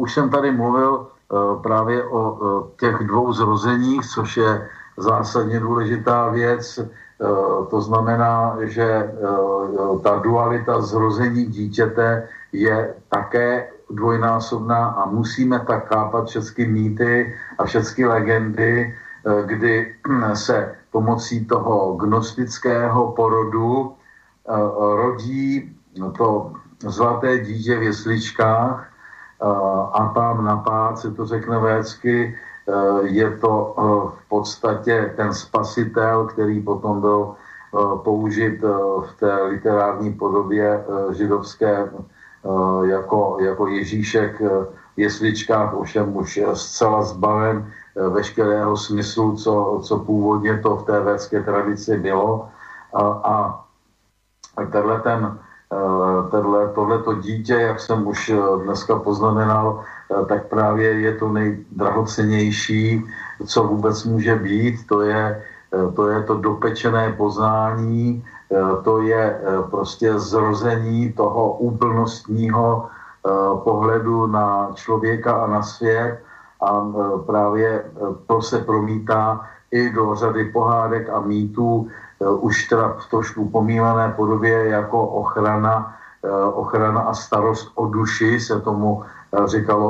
[0.00, 1.06] už jsem tady mluvil
[1.62, 6.80] právě o těch dvou zrozeních, což je zásadně důležitá věc.
[7.70, 9.12] To znamená, že
[10.02, 18.06] ta dualita zrození dítěte je také dvojnásobná a musíme tak chápat všechny mýty a všechny
[18.06, 18.94] legendy,
[19.46, 19.94] kdy
[20.34, 23.94] se pomocí toho gnostického porodu
[24.96, 25.76] rodí
[26.18, 28.92] to zlaté dítě v jesličkách
[29.92, 32.36] a tam na pád se to řekne vécky,
[33.02, 33.74] je to
[34.18, 37.34] v podstatě ten spasitel, který potom byl
[38.04, 38.62] použit
[39.00, 41.90] v té literární podobě židovské
[42.84, 44.42] jako, jako Ježíšek
[44.96, 47.72] jesličkách, ovšem už zcela zbaven
[48.10, 52.48] veškerého smyslu, co, co původně to v té védské tradici bylo.
[52.94, 53.02] A,
[54.56, 55.38] a tenhle ten,
[55.72, 61.28] eh, tenhle, tohleto dítě, jak jsem už eh, dneska poznamenal, eh, tak právě je to
[61.28, 63.04] nejdrahocenější,
[63.46, 64.86] co vůbec může být.
[64.86, 65.42] To je
[65.94, 68.24] to, je to dopečené poznání,
[68.84, 69.40] to je
[69.70, 72.88] prostě zrození toho úplnostního
[73.64, 76.22] pohledu na člověka a na svět
[76.62, 76.70] a
[77.26, 77.84] právě
[78.26, 81.88] to se promítá i do řady pohádek a mýtů,
[82.20, 88.60] už teda v trošku pomílené podobě jako ochrana, eh, ochrana a starost o duši, se
[88.60, 89.88] tomu eh, říkalo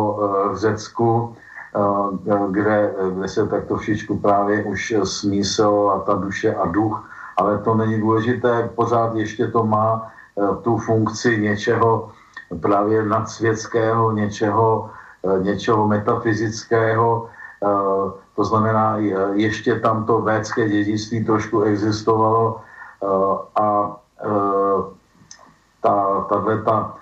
[0.53, 1.37] v Řecku,
[2.51, 7.05] kde, kde se tak trošičku právě už smysl a ta duše a duch,
[7.37, 10.09] ale to není důležité, pořád ještě to má
[10.65, 12.09] tu funkci něčeho
[12.61, 14.91] právě nadsvětského, něčeho,
[15.45, 17.29] něčeho metafyzického,
[18.37, 18.97] to znamená,
[19.33, 23.07] ještě tam to védské dědictví trošku existovalo eh,
[23.61, 24.81] a eh,
[25.83, 26.93] ta, tato,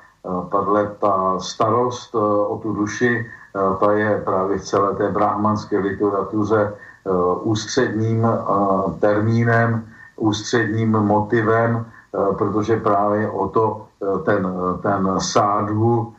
[0.79, 3.27] eh, ta starost o tu duši,
[3.81, 6.75] ta je právě v celé té brahmanské literatuře
[7.43, 8.27] ústředním
[8.99, 11.87] termínem, ústředním motivem,
[12.39, 13.87] protože právě o to
[14.25, 14.43] ten,
[14.83, 16.13] ten sádu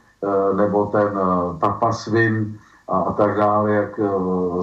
[0.56, 1.20] nebo ten
[1.60, 4.10] tapasvin a, tak dále, jak eh,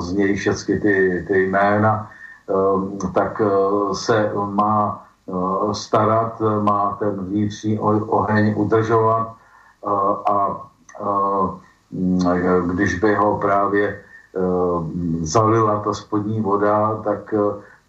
[0.00, 2.10] znějí všechny ty, ty jména,
[2.48, 9.34] ehm, tak eh, se má eh, starat, má ten vnitřní oheň udržovat
[10.26, 10.60] a
[12.66, 14.00] když by ho právě
[15.20, 17.34] zalila ta spodní voda, tak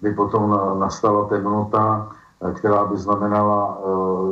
[0.01, 2.09] by potom nastala temnota,
[2.53, 3.77] která by znamenala,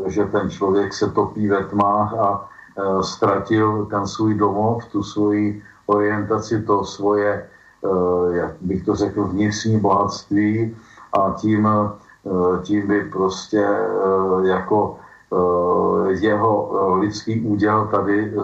[0.05, 2.49] že ten člověk se topí ve tmách a
[3.01, 5.61] ztratil ten svůj domov, tu svoji
[5.91, 10.77] orientaci, to svoje, eh, jak bych to řekl, vnitřní bohatství
[11.13, 14.97] a tím, eh, tím by prostě eh, jako
[16.11, 16.49] jeho
[16.99, 18.35] lidský úděl tady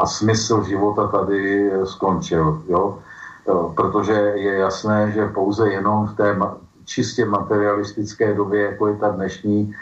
[0.00, 2.64] a smysl života tady skončil.
[2.64, 2.96] Jo?
[3.76, 6.32] Protože je jasné, že pouze jenom v té
[6.88, 9.76] čistě materialistické době, jako je ta dnešní,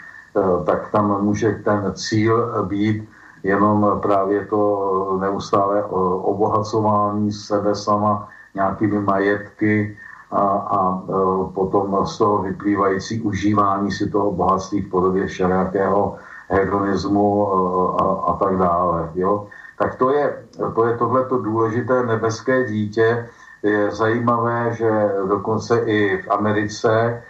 [0.67, 3.07] tak tam může ten cíl být
[3.43, 5.83] jenom právě to neustále
[6.23, 9.97] obohacování sebe sama nějakými majetky
[10.31, 11.11] a, a e,
[11.53, 16.15] potom z toho vyplývající užívání si toho bohatství v podobě všelijakého
[16.49, 19.09] hedonismu e, a, a tak dále.
[19.15, 19.47] Jo?
[19.77, 20.43] Tak to je,
[20.75, 23.29] to je tohleto důležité nebeské dítě.
[23.63, 27.23] Je zajímavé, že dokonce i v Americe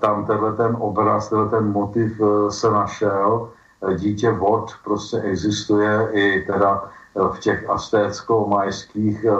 [0.00, 3.48] tam tenhle ten obraz, tenhle ten motiv se našel
[3.96, 6.84] dítě vod prostě existuje i teda
[7.32, 9.36] v těch astécko-majských eh,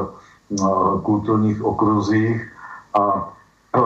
[1.03, 2.53] kulturních okruzích
[2.95, 3.33] a
[3.77, 3.81] eh,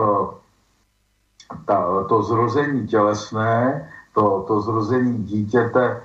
[1.65, 6.01] ta, to zrození tělesné, to, to zrození dítěte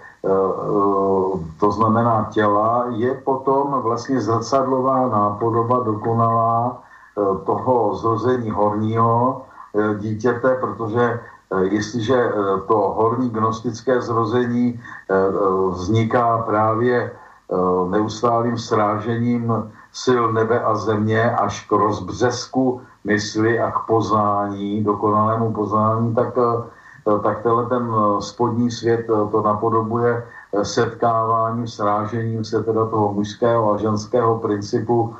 [1.60, 6.82] to znamená těla, je potom vlastně zrcadlová nápodoba dokonalá
[7.46, 9.42] toho zrození horního
[9.98, 11.20] dítěte, protože
[11.62, 12.32] jestliže
[12.68, 14.80] to horní gnostické zrození
[15.70, 17.10] vzniká právě
[17.90, 19.52] neustálým srážením
[20.02, 27.18] sil nebe a země až k rozbřesku mysli a k poznání, dokonalému poznání, tak, eh,
[27.22, 30.26] tak tenhle ten eh, spodní svět eh, to napodobuje
[30.62, 35.14] setkáváním, srážením se teda toho mužského a ženského principu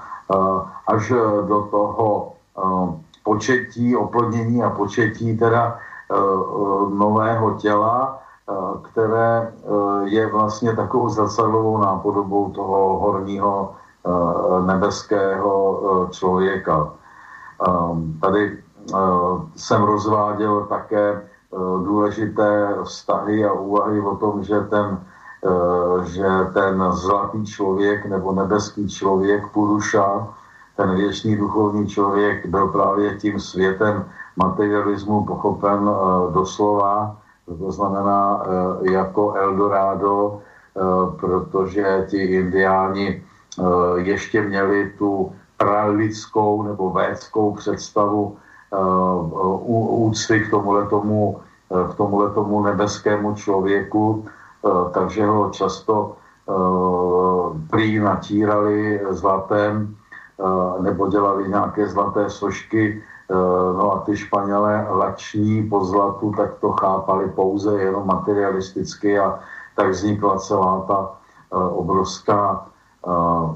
[0.87, 1.13] až
[1.49, 2.33] do toho
[3.25, 5.79] početí, oplodnění a početí teda
[6.95, 8.19] nového těla,
[8.83, 9.53] které
[10.05, 13.75] je vlastně takovou zrcadlovou nápodobou toho horního
[14.67, 15.81] nebeského
[16.11, 16.91] člověka.
[17.69, 18.59] Ehm, tady
[19.57, 21.23] jsem rozváděl také
[21.85, 25.01] důležité vztahy a úvahy o tom, že ten,
[26.05, 30.29] že ten zlatý člověk nebo nebeský člověk Puruša,
[30.77, 34.05] ten věčný duchovní člověk byl právě tím světem
[34.37, 35.91] materialismu pochopen
[36.33, 37.17] doslova,
[37.59, 38.43] to znamená
[38.83, 40.41] jako Eldorado,
[41.21, 43.23] protože ti indiáni
[43.97, 48.37] ještě měli tu pralidskou nebo védskou představu
[49.91, 54.25] úcty k tomuhle tomu, uh, k tomuhle tomu nebeskému člověku,
[54.93, 56.17] takže ho často
[57.71, 59.97] prý natírali zlatem
[60.81, 63.03] nebo dělali nějaké zlaté sošky,
[63.77, 69.39] no a ty Španělé lační po zlatu, tak to chápali pouze jenom materialisticky a
[69.77, 71.13] tak vznikla celá ta
[71.51, 72.67] obrovská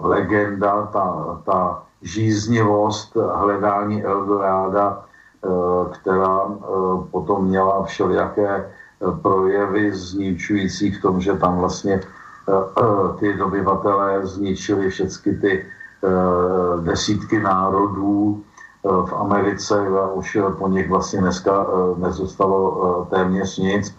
[0.00, 5.04] legenda, ta, ta žíznivost hledání Eldoráda,
[5.44, 5.48] eh,
[5.92, 6.56] která eh,
[7.10, 12.00] potom měla všelijaké eh, projevy zničující v tom, že tam vlastně
[13.20, 15.66] ty dobyvatelé zničili všechny ty
[16.80, 18.44] desítky národů
[18.84, 23.96] v Americe a už po nich vlastně dneska nezůstalo téměř nic.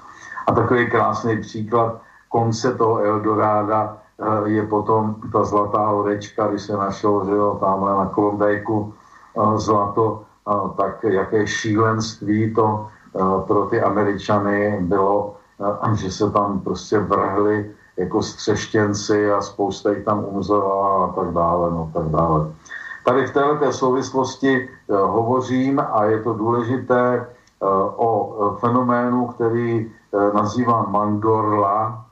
[0.47, 6.77] A takový krásný příklad konce toho Eldoráda Eh, je potom ta zlatá horečka, když se
[6.77, 12.88] našel, že jo, tamhle na eh, zlato, eh, tak jaké šílenství to
[13.47, 15.35] pro ty Američany bylo,
[15.97, 21.72] že se tam prostě vrhli jako střeštěnci a spousta jich tam umřela a tak dále,
[21.72, 22.53] no tak dále.
[23.10, 27.27] Tady v této souvislosti hovořím a je to důležité
[27.95, 29.91] o fenoménu, který
[30.34, 32.06] nazývám Mandorla,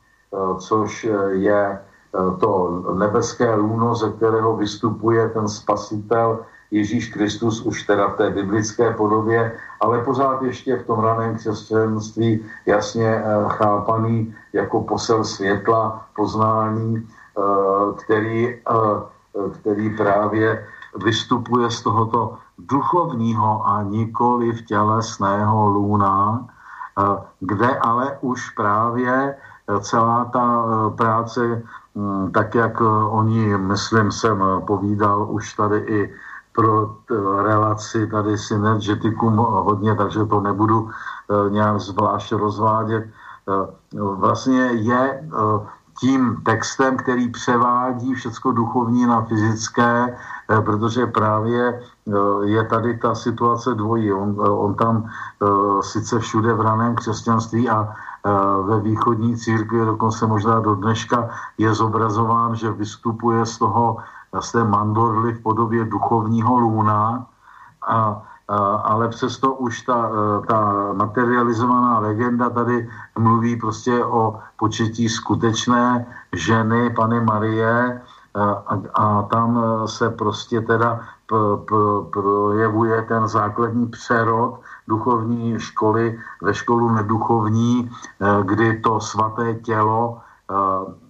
[0.57, 1.79] což je
[2.17, 6.39] Eh, to nebeské lůno, ze kterého vystupuje ten spasitel
[6.71, 12.45] Ježíš Kristus už teda v té biblické podobě, ale pořád ještě v tom raném křesťanství
[12.65, 17.07] jasně eh, chápaný jako posel světla, poznání,
[17.37, 17.41] eh,
[18.03, 18.59] který,
[19.61, 20.65] který právě
[21.03, 26.47] vystupuje z tohoto duchovního a nikoli v tělesného lůna,
[27.39, 29.37] kde ale už právě
[29.81, 30.65] celá ta
[30.97, 31.63] práce
[31.97, 36.13] Mm, tak jak eh, oni, myslím, jsem eh, povídal už tady i
[36.53, 40.89] pro eh, relaci tady synergetikum hodně, takže to nebudu
[41.49, 43.03] nějak zvlášť rozvádět.
[43.93, 45.29] Vlastně je
[45.99, 50.17] tím textem, který převádí všecko duchovní na fyzické,
[50.65, 51.81] protože právě
[52.43, 54.13] je tady ta situace dvojí.
[54.13, 55.09] On, on tam
[55.81, 57.93] sice všude v raném křesťanství a
[58.61, 63.97] ve východní církvi, dokonce možná do dneška je zobrazován, že vystupuje z toho,
[64.39, 67.25] z té mandorly v podobě duchovního lůna,
[67.87, 68.21] a,
[68.83, 70.11] ale přesto už ta,
[70.47, 78.01] ta materializovaná legenda tady mluví prostě o početí skutečné ženy, Pany Marie,
[78.37, 80.99] a, a tam se prostě teda
[82.11, 87.91] projevuje ten základní přerod duchovní školy ve školu neduchovní,
[88.43, 90.17] kdy to svaté tělo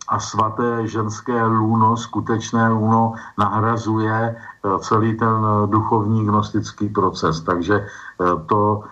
[0.07, 4.35] a svaté ženské lůno, skutečné lůno, nahrazuje
[4.79, 7.41] celý ten duchovní gnostický proces.
[7.41, 7.85] Takže
[8.45, 8.83] to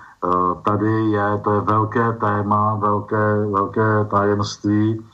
[0.66, 5.06] tady je, to je velké téma, velké, velké tajemství,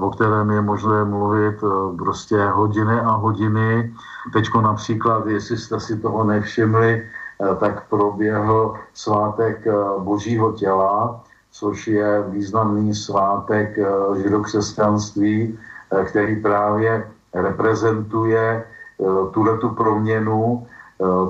[0.00, 1.54] o kterém je možné mluvit
[1.98, 3.94] prostě hodiny a hodiny.
[4.32, 7.02] Teďko například, jestli jste si toho nevšimli,
[7.42, 11.20] Eh, tak proběhl svátek eh, Božího těla,
[11.50, 15.58] což je významný svátek eh, židokřesťanství,
[16.04, 18.64] který právě reprezentuje
[19.30, 20.66] tuhletu proměnu,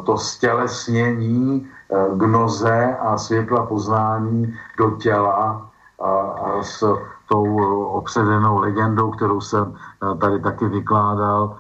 [0.05, 1.69] to stělesnění
[2.15, 5.70] gnoze a světla poznání do těla
[6.01, 6.85] a, a z
[7.28, 9.74] tou opředenou legendou, kterou jsem
[10.20, 11.57] tady taky vykládal,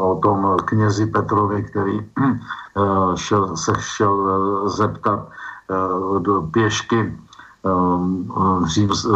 [0.00, 2.10] o tom knězi Petrovi, který
[3.14, 4.14] šel, se šel
[4.68, 5.28] zeptat
[6.18, 7.18] do pěšky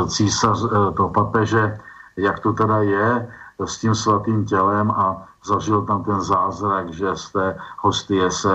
[0.06, 0.66] císař,
[0.96, 1.78] to papeže,
[2.16, 3.28] jak to teda je
[3.64, 8.48] s tím svatým tělem a zažil tam ten zázrak, že z té hostie se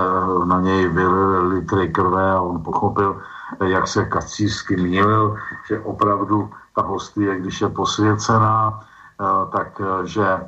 [0.45, 3.21] na něj vylily litry krve a on pochopil,
[3.63, 5.35] jak se kacířsky mýlil,
[5.67, 10.41] že opravdu ta hostie, když je posvěcená, eh, tak eh, eh,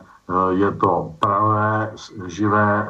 [0.50, 1.92] je to pravé,
[2.26, 2.90] živé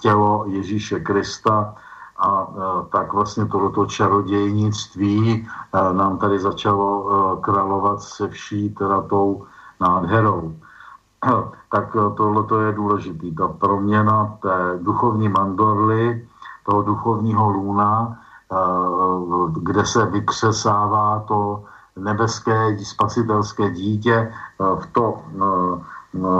[0.00, 1.74] tělo Ježíše Krista
[2.18, 2.46] a
[2.90, 5.48] tak vlastně tohleto čarodějnictví
[5.92, 9.46] nám tady začalo královat se vší teda tou
[9.80, 10.54] nádherou.
[11.70, 13.26] Tak tohle je důležité.
[13.38, 16.28] Ta proměna té duchovní mandorly,
[16.66, 18.18] toho duchovního lůna,
[19.52, 21.64] kde se vykřesává to
[21.96, 25.14] nebeské spasitelské dítě v to,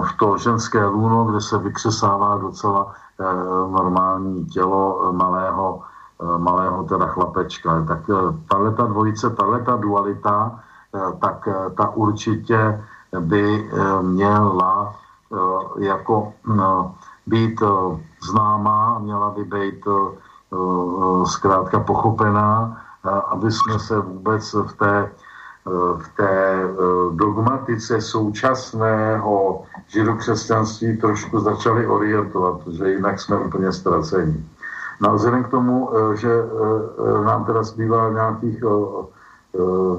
[0.00, 2.94] v to ženské lůno, kde se vykřesává docela
[3.70, 5.82] normální tělo malého,
[6.36, 7.84] malého teda chlapečka.
[7.88, 7.98] Tak
[8.48, 10.60] tahle ta dvojice, tahle ta dualita,
[11.20, 12.84] tak ta určitě
[13.20, 13.70] by
[14.02, 14.96] měla
[15.78, 16.32] jako
[17.26, 17.62] být
[18.22, 19.84] známá, měla by být
[20.52, 25.10] Eh, zkrátka pochopená, aby jsme se vůbec v té,
[25.66, 26.68] eh, v té eh,
[27.16, 34.44] dogmatice současného židokřesťanství trošku začali orientovat, protože jinak jsme úplně ztraceni.
[35.00, 36.30] No vzhledem k tomu, že
[37.24, 38.64] nám teda zbývá nějakých,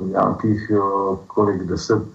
[0.02, 0.72] nějakých
[1.28, 2.08] kolik, 10,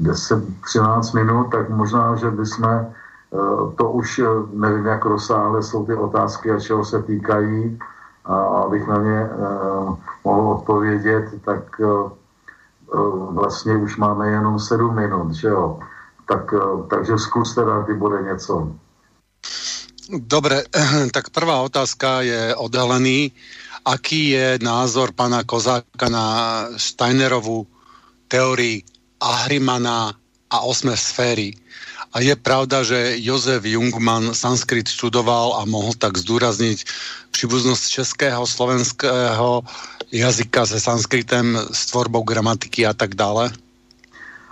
[0.00, 2.92] 10, 13 minut, tak možná, že bychom
[3.32, 7.78] Eh, to už eh, nevím, jak rozsáhle jsou ty otázky a čeho se týkají.
[8.24, 11.80] A abych na ně uh, mohl odpovědět, tak
[13.30, 15.78] vlastně už máme jenom sedm minut, že jo?
[16.28, 16.54] Tak,
[16.90, 18.72] takže zkus teda, ty bude něco.
[20.18, 20.62] Dobre,
[21.12, 23.32] tak prvá otázka je odhalený.
[23.84, 26.26] Aký je názor pana Kozáka na
[26.78, 27.66] Steinerovú
[28.30, 28.86] teórii
[29.22, 30.12] Ahrimana
[30.50, 31.54] a osme sféry?
[32.12, 36.84] A je pravda, že Jozef Jungmann sanskrit študoval a mohl tak zdůraznit
[37.30, 39.62] příbuznost českého, slovenského
[40.12, 43.50] jazyka se sanskritem, s tvorbou gramatiky a tak dále?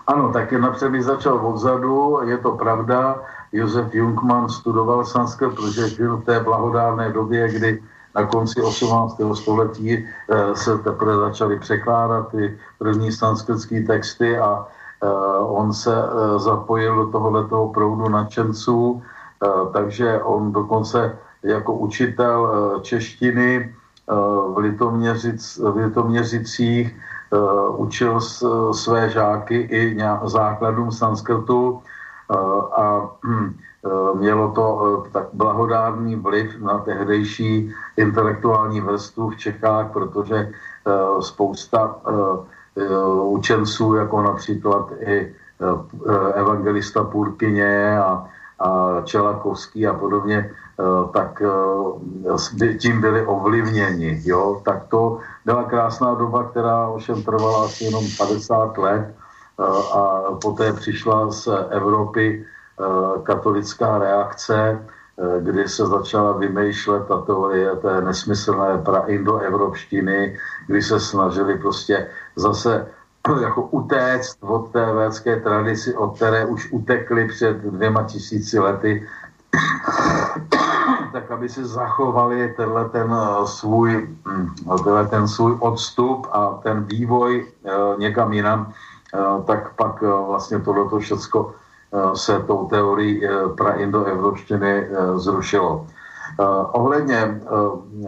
[0.07, 2.21] Ano, tak napřed bych začal odzadu.
[2.27, 3.23] Je to pravda.
[3.53, 7.83] Josef Jungmann studoval sanskrit, protože žil v té blahodárné době, kdy
[8.15, 9.21] na konci 18.
[9.35, 14.67] století eh, se teprve začaly překládat ty první sanskritské texty a
[15.03, 19.03] Eh, on se eh, zapojil do tohoto proudu nadšenců,
[19.73, 23.75] takže on dokonce jako učitel češtiny
[24.55, 26.97] v, Litoměřic, v Litoměřicích
[27.77, 28.21] učil
[28.73, 31.81] své žáky i základům sanskrtu
[32.77, 33.57] a hm,
[34.15, 40.53] mělo to tak blahodárný vliv na tehdejší intelektuální vrstvu v Čechách, protože
[41.21, 41.97] spousta
[42.77, 45.35] Eh, učenců, jako například i
[46.11, 48.29] eh, evangelista Purkyně a,
[48.59, 50.51] a Čelakovský a podobně,
[50.81, 51.43] eh, tak
[52.79, 54.23] tím byli ovlivněni.
[54.25, 54.63] Jo?
[54.65, 59.15] Tak to byla krásná doba, která ovšem trvala asi jenom 50 let
[59.93, 62.47] a poté přišla z Evropy
[63.25, 64.79] katolická reakce,
[65.21, 70.37] Eh, kdy se začala vymýšlet ta teorie té nesmyslné praindoevropštiny,
[70.67, 72.87] kdy se snažili prostě zase
[73.41, 79.09] jako utéct od té védské tradici, od které už utekli před dvěma tisíci lety,
[81.13, 84.49] tak aby si zachovali tenhle ten eh, svůj, hm,
[84.85, 88.73] tenhle ten svůj odstup a ten vývoj eh, někam jinam,
[89.47, 91.60] tak pak vlastně tohleto všecko Eh,
[92.15, 95.87] se tou teorií eh, praindoevropštiny eh, zrušilo.
[96.73, 97.41] Ohledně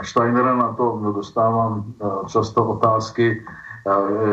[0.03, 1.85] Steinera na to dostávám
[2.27, 3.45] často otázky.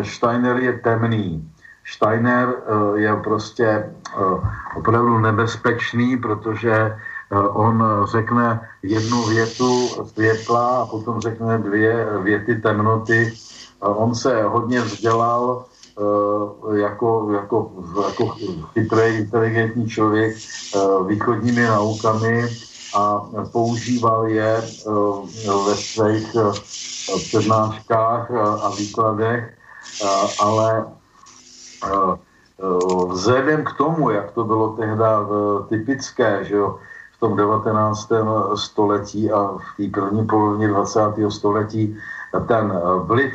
[0.02, 1.52] Steiner je temný.
[1.86, 2.54] Steiner
[2.96, 3.94] je prostě
[4.78, 6.98] opravdu nebezpečný, protože
[7.50, 13.34] on řekne jednu větu světla a potom řekne dvě věty temnoty.
[13.82, 15.69] On se hodně vzdělal, Eh,
[16.74, 17.72] jako, jako,
[18.08, 18.36] jako
[18.74, 22.48] chytrý, inteligentní člověk eh, východními naukami
[22.96, 23.22] a
[23.52, 26.36] používal je eh, ve svých
[27.28, 29.58] přednáškách a výkladech,
[30.40, 30.86] ale
[33.10, 35.04] vzhledem k tomu, jak to bylo tehdy
[35.70, 36.78] typické, že jo,
[37.18, 38.10] v tom 19.
[38.56, 41.00] století a v té první polovině 20.
[41.30, 41.98] století,
[42.48, 43.34] ten vliv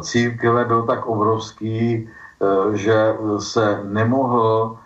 [0.00, 2.08] církve byl tak obrovský,
[2.72, 4.76] že se nemohl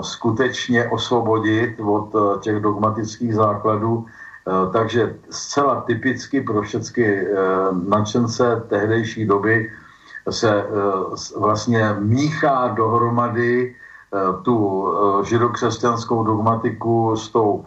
[0.00, 4.06] skutečně osvobodit od těch dogmatických základů,
[4.72, 7.26] takže zcela typicky pro všechny
[7.88, 9.70] nadšence tehdejší doby
[10.30, 10.64] se
[11.36, 13.76] vlastně míchá dohromady
[14.42, 14.88] tu
[15.24, 17.64] židokřesťanskou dogmatiku s tou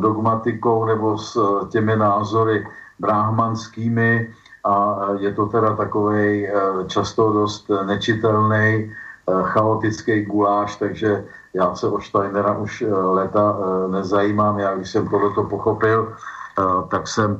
[0.00, 1.38] dogmatikou nebo s
[1.68, 2.66] těmi názory
[2.98, 6.52] brahmanskými a je to teda takový eh,
[6.86, 11.24] často dost nečitelný, eh, chaotický guláš, takže
[11.54, 13.56] já se o Steinera už eh, leta
[13.90, 14.58] nezajímám.
[14.58, 16.12] Já když jsem tohleto pochopil,
[16.88, 17.38] tak jsem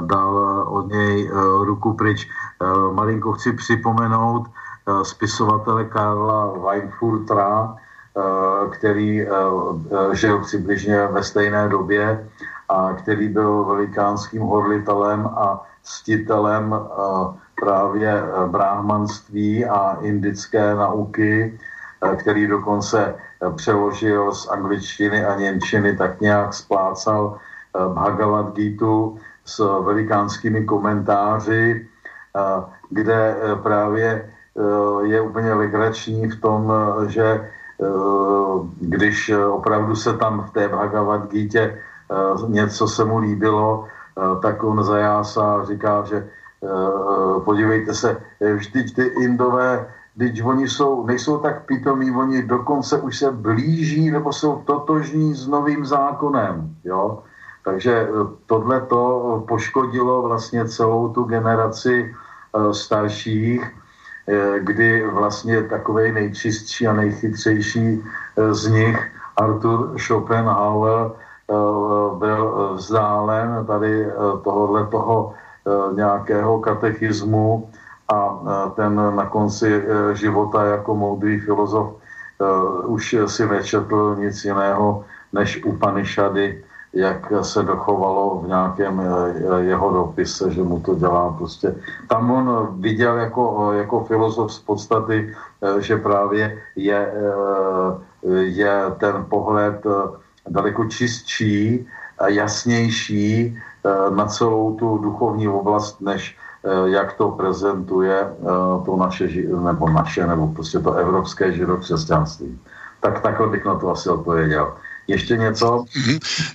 [0.00, 0.36] dal
[0.68, 1.30] od něj
[1.64, 2.28] ruku pryč.
[2.92, 4.44] Malinko chci připomenout
[5.02, 7.76] spisovatele Karla Weinfurtra,
[8.70, 9.24] který
[10.12, 12.28] žil přibližně ve stejné době
[12.68, 16.84] a který byl velikánským horlitelem a ctitelem eh,
[17.60, 23.14] právě eh, bráhmanství a indické nauky, eh, který dokonce
[23.56, 27.38] přeložil z angličtiny a němčiny, tak nějak splácal
[27.94, 31.86] Bhagavad Gita s velikánskými komentáři,
[32.90, 34.30] kde právě
[35.02, 36.72] je úplně legrační v tom,
[37.06, 37.50] že
[38.80, 41.78] když opravdu se tam v té Bhagavad Gita
[42.48, 43.86] něco se mu líbilo,
[44.42, 50.68] tak on zajásá a říká, že eh, podívejte se, eh, vždyť ty Indové, když oni
[50.68, 56.74] jsou, nejsou tak pitomí, oni dokonce už se blíží nebo jsou totožní s novým zákonem,
[56.84, 57.22] jo.
[57.64, 58.08] Takže
[58.46, 62.14] tohle to poškodilo vlastně celou tu generaci
[62.72, 63.62] starších,
[64.58, 68.02] kdy vlastně takový nejčistší a nejchytřejší
[68.50, 68.98] z nich,
[69.36, 71.12] Arthur Schopenhauer,
[72.18, 74.12] byl vzdálen tady eh,
[74.44, 77.70] tohohle toho eh, nějakého katechismu
[78.08, 78.40] a
[78.76, 81.92] ten na konci života jako moudrý filozof
[82.86, 89.02] už si nečetl nic jiného než Upanishady, jak se dochovalo v nějakém
[89.58, 91.74] jeho dopise, že mu to dělá prostě.
[92.08, 95.34] Tam on viděl jako, jako filozof z podstaty,
[95.78, 97.12] že právě je,
[98.40, 99.84] je ten pohled
[100.50, 101.86] daleko čistší,
[102.26, 109.28] jasnější eh, na celou tu duchovní oblast, než eh, jak to prezentuje eh, to naše,
[109.64, 112.58] nebo naše, nebo prostě to evropské židokřesťanství.
[113.00, 114.74] Tak takhle bych na to asi odpověděl.
[115.08, 115.84] Ještě něco?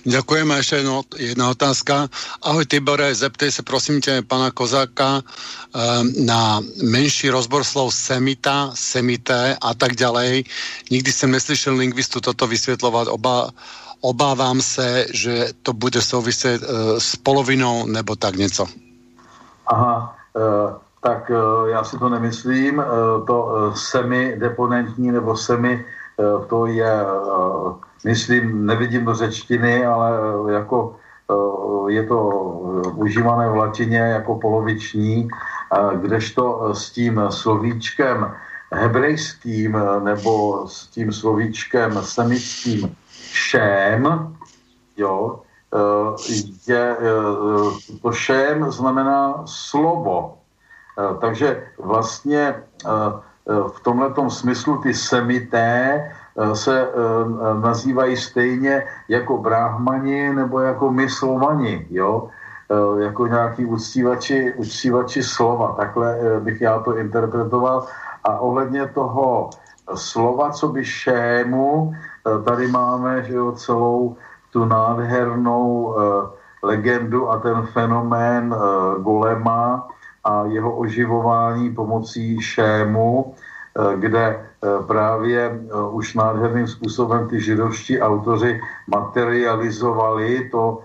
[0.04, 0.56] Děkujeme.
[0.56, 2.08] Ještě jedno, jedna otázka.
[2.42, 5.22] Ahoj Tibore, zeptej se prosím tě pana Kozáka
[6.22, 10.44] na menší rozbor slov semita, semité a tak ďalej.
[10.90, 13.08] Nikdy jsem neslyšel lingvistu toto vysvětlovat.
[13.08, 13.50] Oba
[14.04, 16.68] obávám se, že to bude souviset uh,
[16.98, 18.66] s polovinou nebo tak něco.
[19.66, 22.78] Aha, uh, tak uh, já si to nemyslím.
[22.78, 22.84] Uh,
[23.26, 25.84] to uh, semi-deponentní nebo semi,
[26.16, 27.74] uh, to je, uh,
[28.04, 30.96] myslím, nevidím do řečtiny, ale uh, jako
[31.28, 32.28] uh, je to
[32.96, 38.32] užívané v latině jako poloviční, uh, kdežto s tím slovíčkem
[38.72, 42.96] hebrejským nebo s tím slovíčkem semickým
[43.34, 44.06] šém,
[44.96, 45.42] jo,
[45.74, 45.78] eh,
[46.66, 50.38] je, eh, to šém znamená slovo.
[50.94, 51.48] Eh, takže
[51.78, 52.62] vlastně
[53.44, 56.00] v tomhle smyslu ty semité
[56.54, 56.88] se
[57.60, 62.28] nazývají stejně jako bráhmani nebo jako my slovani, jo?
[62.98, 65.74] jako nějaký uctívači, uctívači slova.
[65.78, 67.86] Takhle bych já to interpretoval.
[68.24, 69.50] A ohledně toho
[69.94, 72.13] slova, co by šému, Eh,
[72.44, 74.16] tady máme že jo, celou
[74.50, 75.94] tu nádhernou uh,
[76.62, 79.88] legendu a ten fenomén uh, Golema
[80.24, 83.34] a jeho oživování pomocí šému,
[83.96, 84.46] kde
[84.86, 85.60] právě
[85.90, 90.80] už nádherným způsobem ty židovští autoři materializovali to,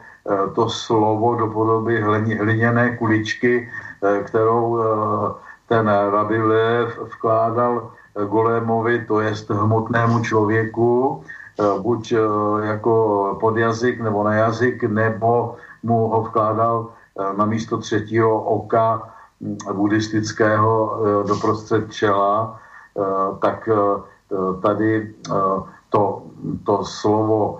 [0.56, 2.02] to slovo do podoby
[2.40, 3.70] hliněné kuličky,
[4.24, 4.84] kterou
[5.68, 11.24] ten Rabilev vkládal golémovi, to jest hmotnému člověku,
[11.60, 12.18] eh, buď eh,
[12.68, 12.94] jako
[13.40, 19.10] podjazyk nebo na jazyk, nebo mu ho vkládal eh, na místo třetího oka
[19.42, 22.60] hm, buddhistického doprostřed čela,
[23.40, 23.70] tak
[24.62, 25.14] tady
[25.90, 26.24] to,
[26.66, 27.58] to slovo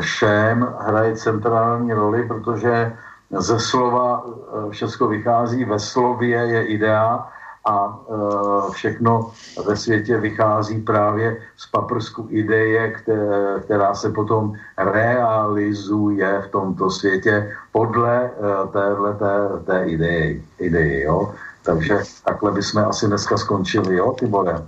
[0.00, 2.92] šém hraje centrální roli, protože
[3.30, 4.22] ze slova
[4.70, 7.26] všechno vychází, ve slově je idea
[7.64, 9.32] a e, všechno
[9.66, 12.94] ve světě vychází právě z paprsku ideje,
[13.64, 18.30] která se potom realizuje v tomto světě podle e,
[18.72, 19.34] téhle té,
[19.66, 20.40] té ideje.
[20.58, 21.34] ideje jo?
[21.62, 24.62] Takže takhle bychom asi dneska skončili, jo, Tibore?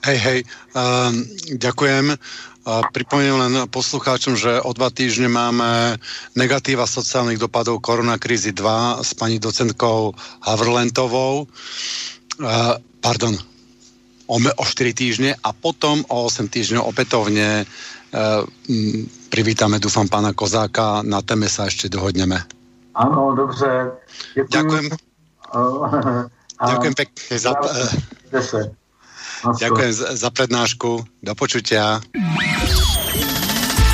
[0.00, 0.40] Hej, hej,
[0.72, 1.12] uh,
[1.60, 2.16] ďakujem.
[2.16, 6.00] Uh, pripomeniem len poslucháčom, že o dva týždne máme
[6.32, 11.48] negatíva sociálnych dopadov koronakrízy 2 s pani docentkou Havrlentovou.
[13.00, 13.34] Pardon,
[14.26, 18.42] o, o 4 týždne a potom o 8 týždňov opätovne uh,
[19.30, 21.02] privítame, dúfam, pána Kozáka.
[21.06, 22.42] Na téme sa ešte dohodneme.
[22.94, 23.90] Áno, dobře.
[24.34, 24.50] Děkuji.
[24.50, 24.86] Ďakujem.
[26.66, 27.50] Ďakujem pekne za...
[29.40, 31.00] Ďakujem za prednášku.
[31.24, 32.04] Do počutia.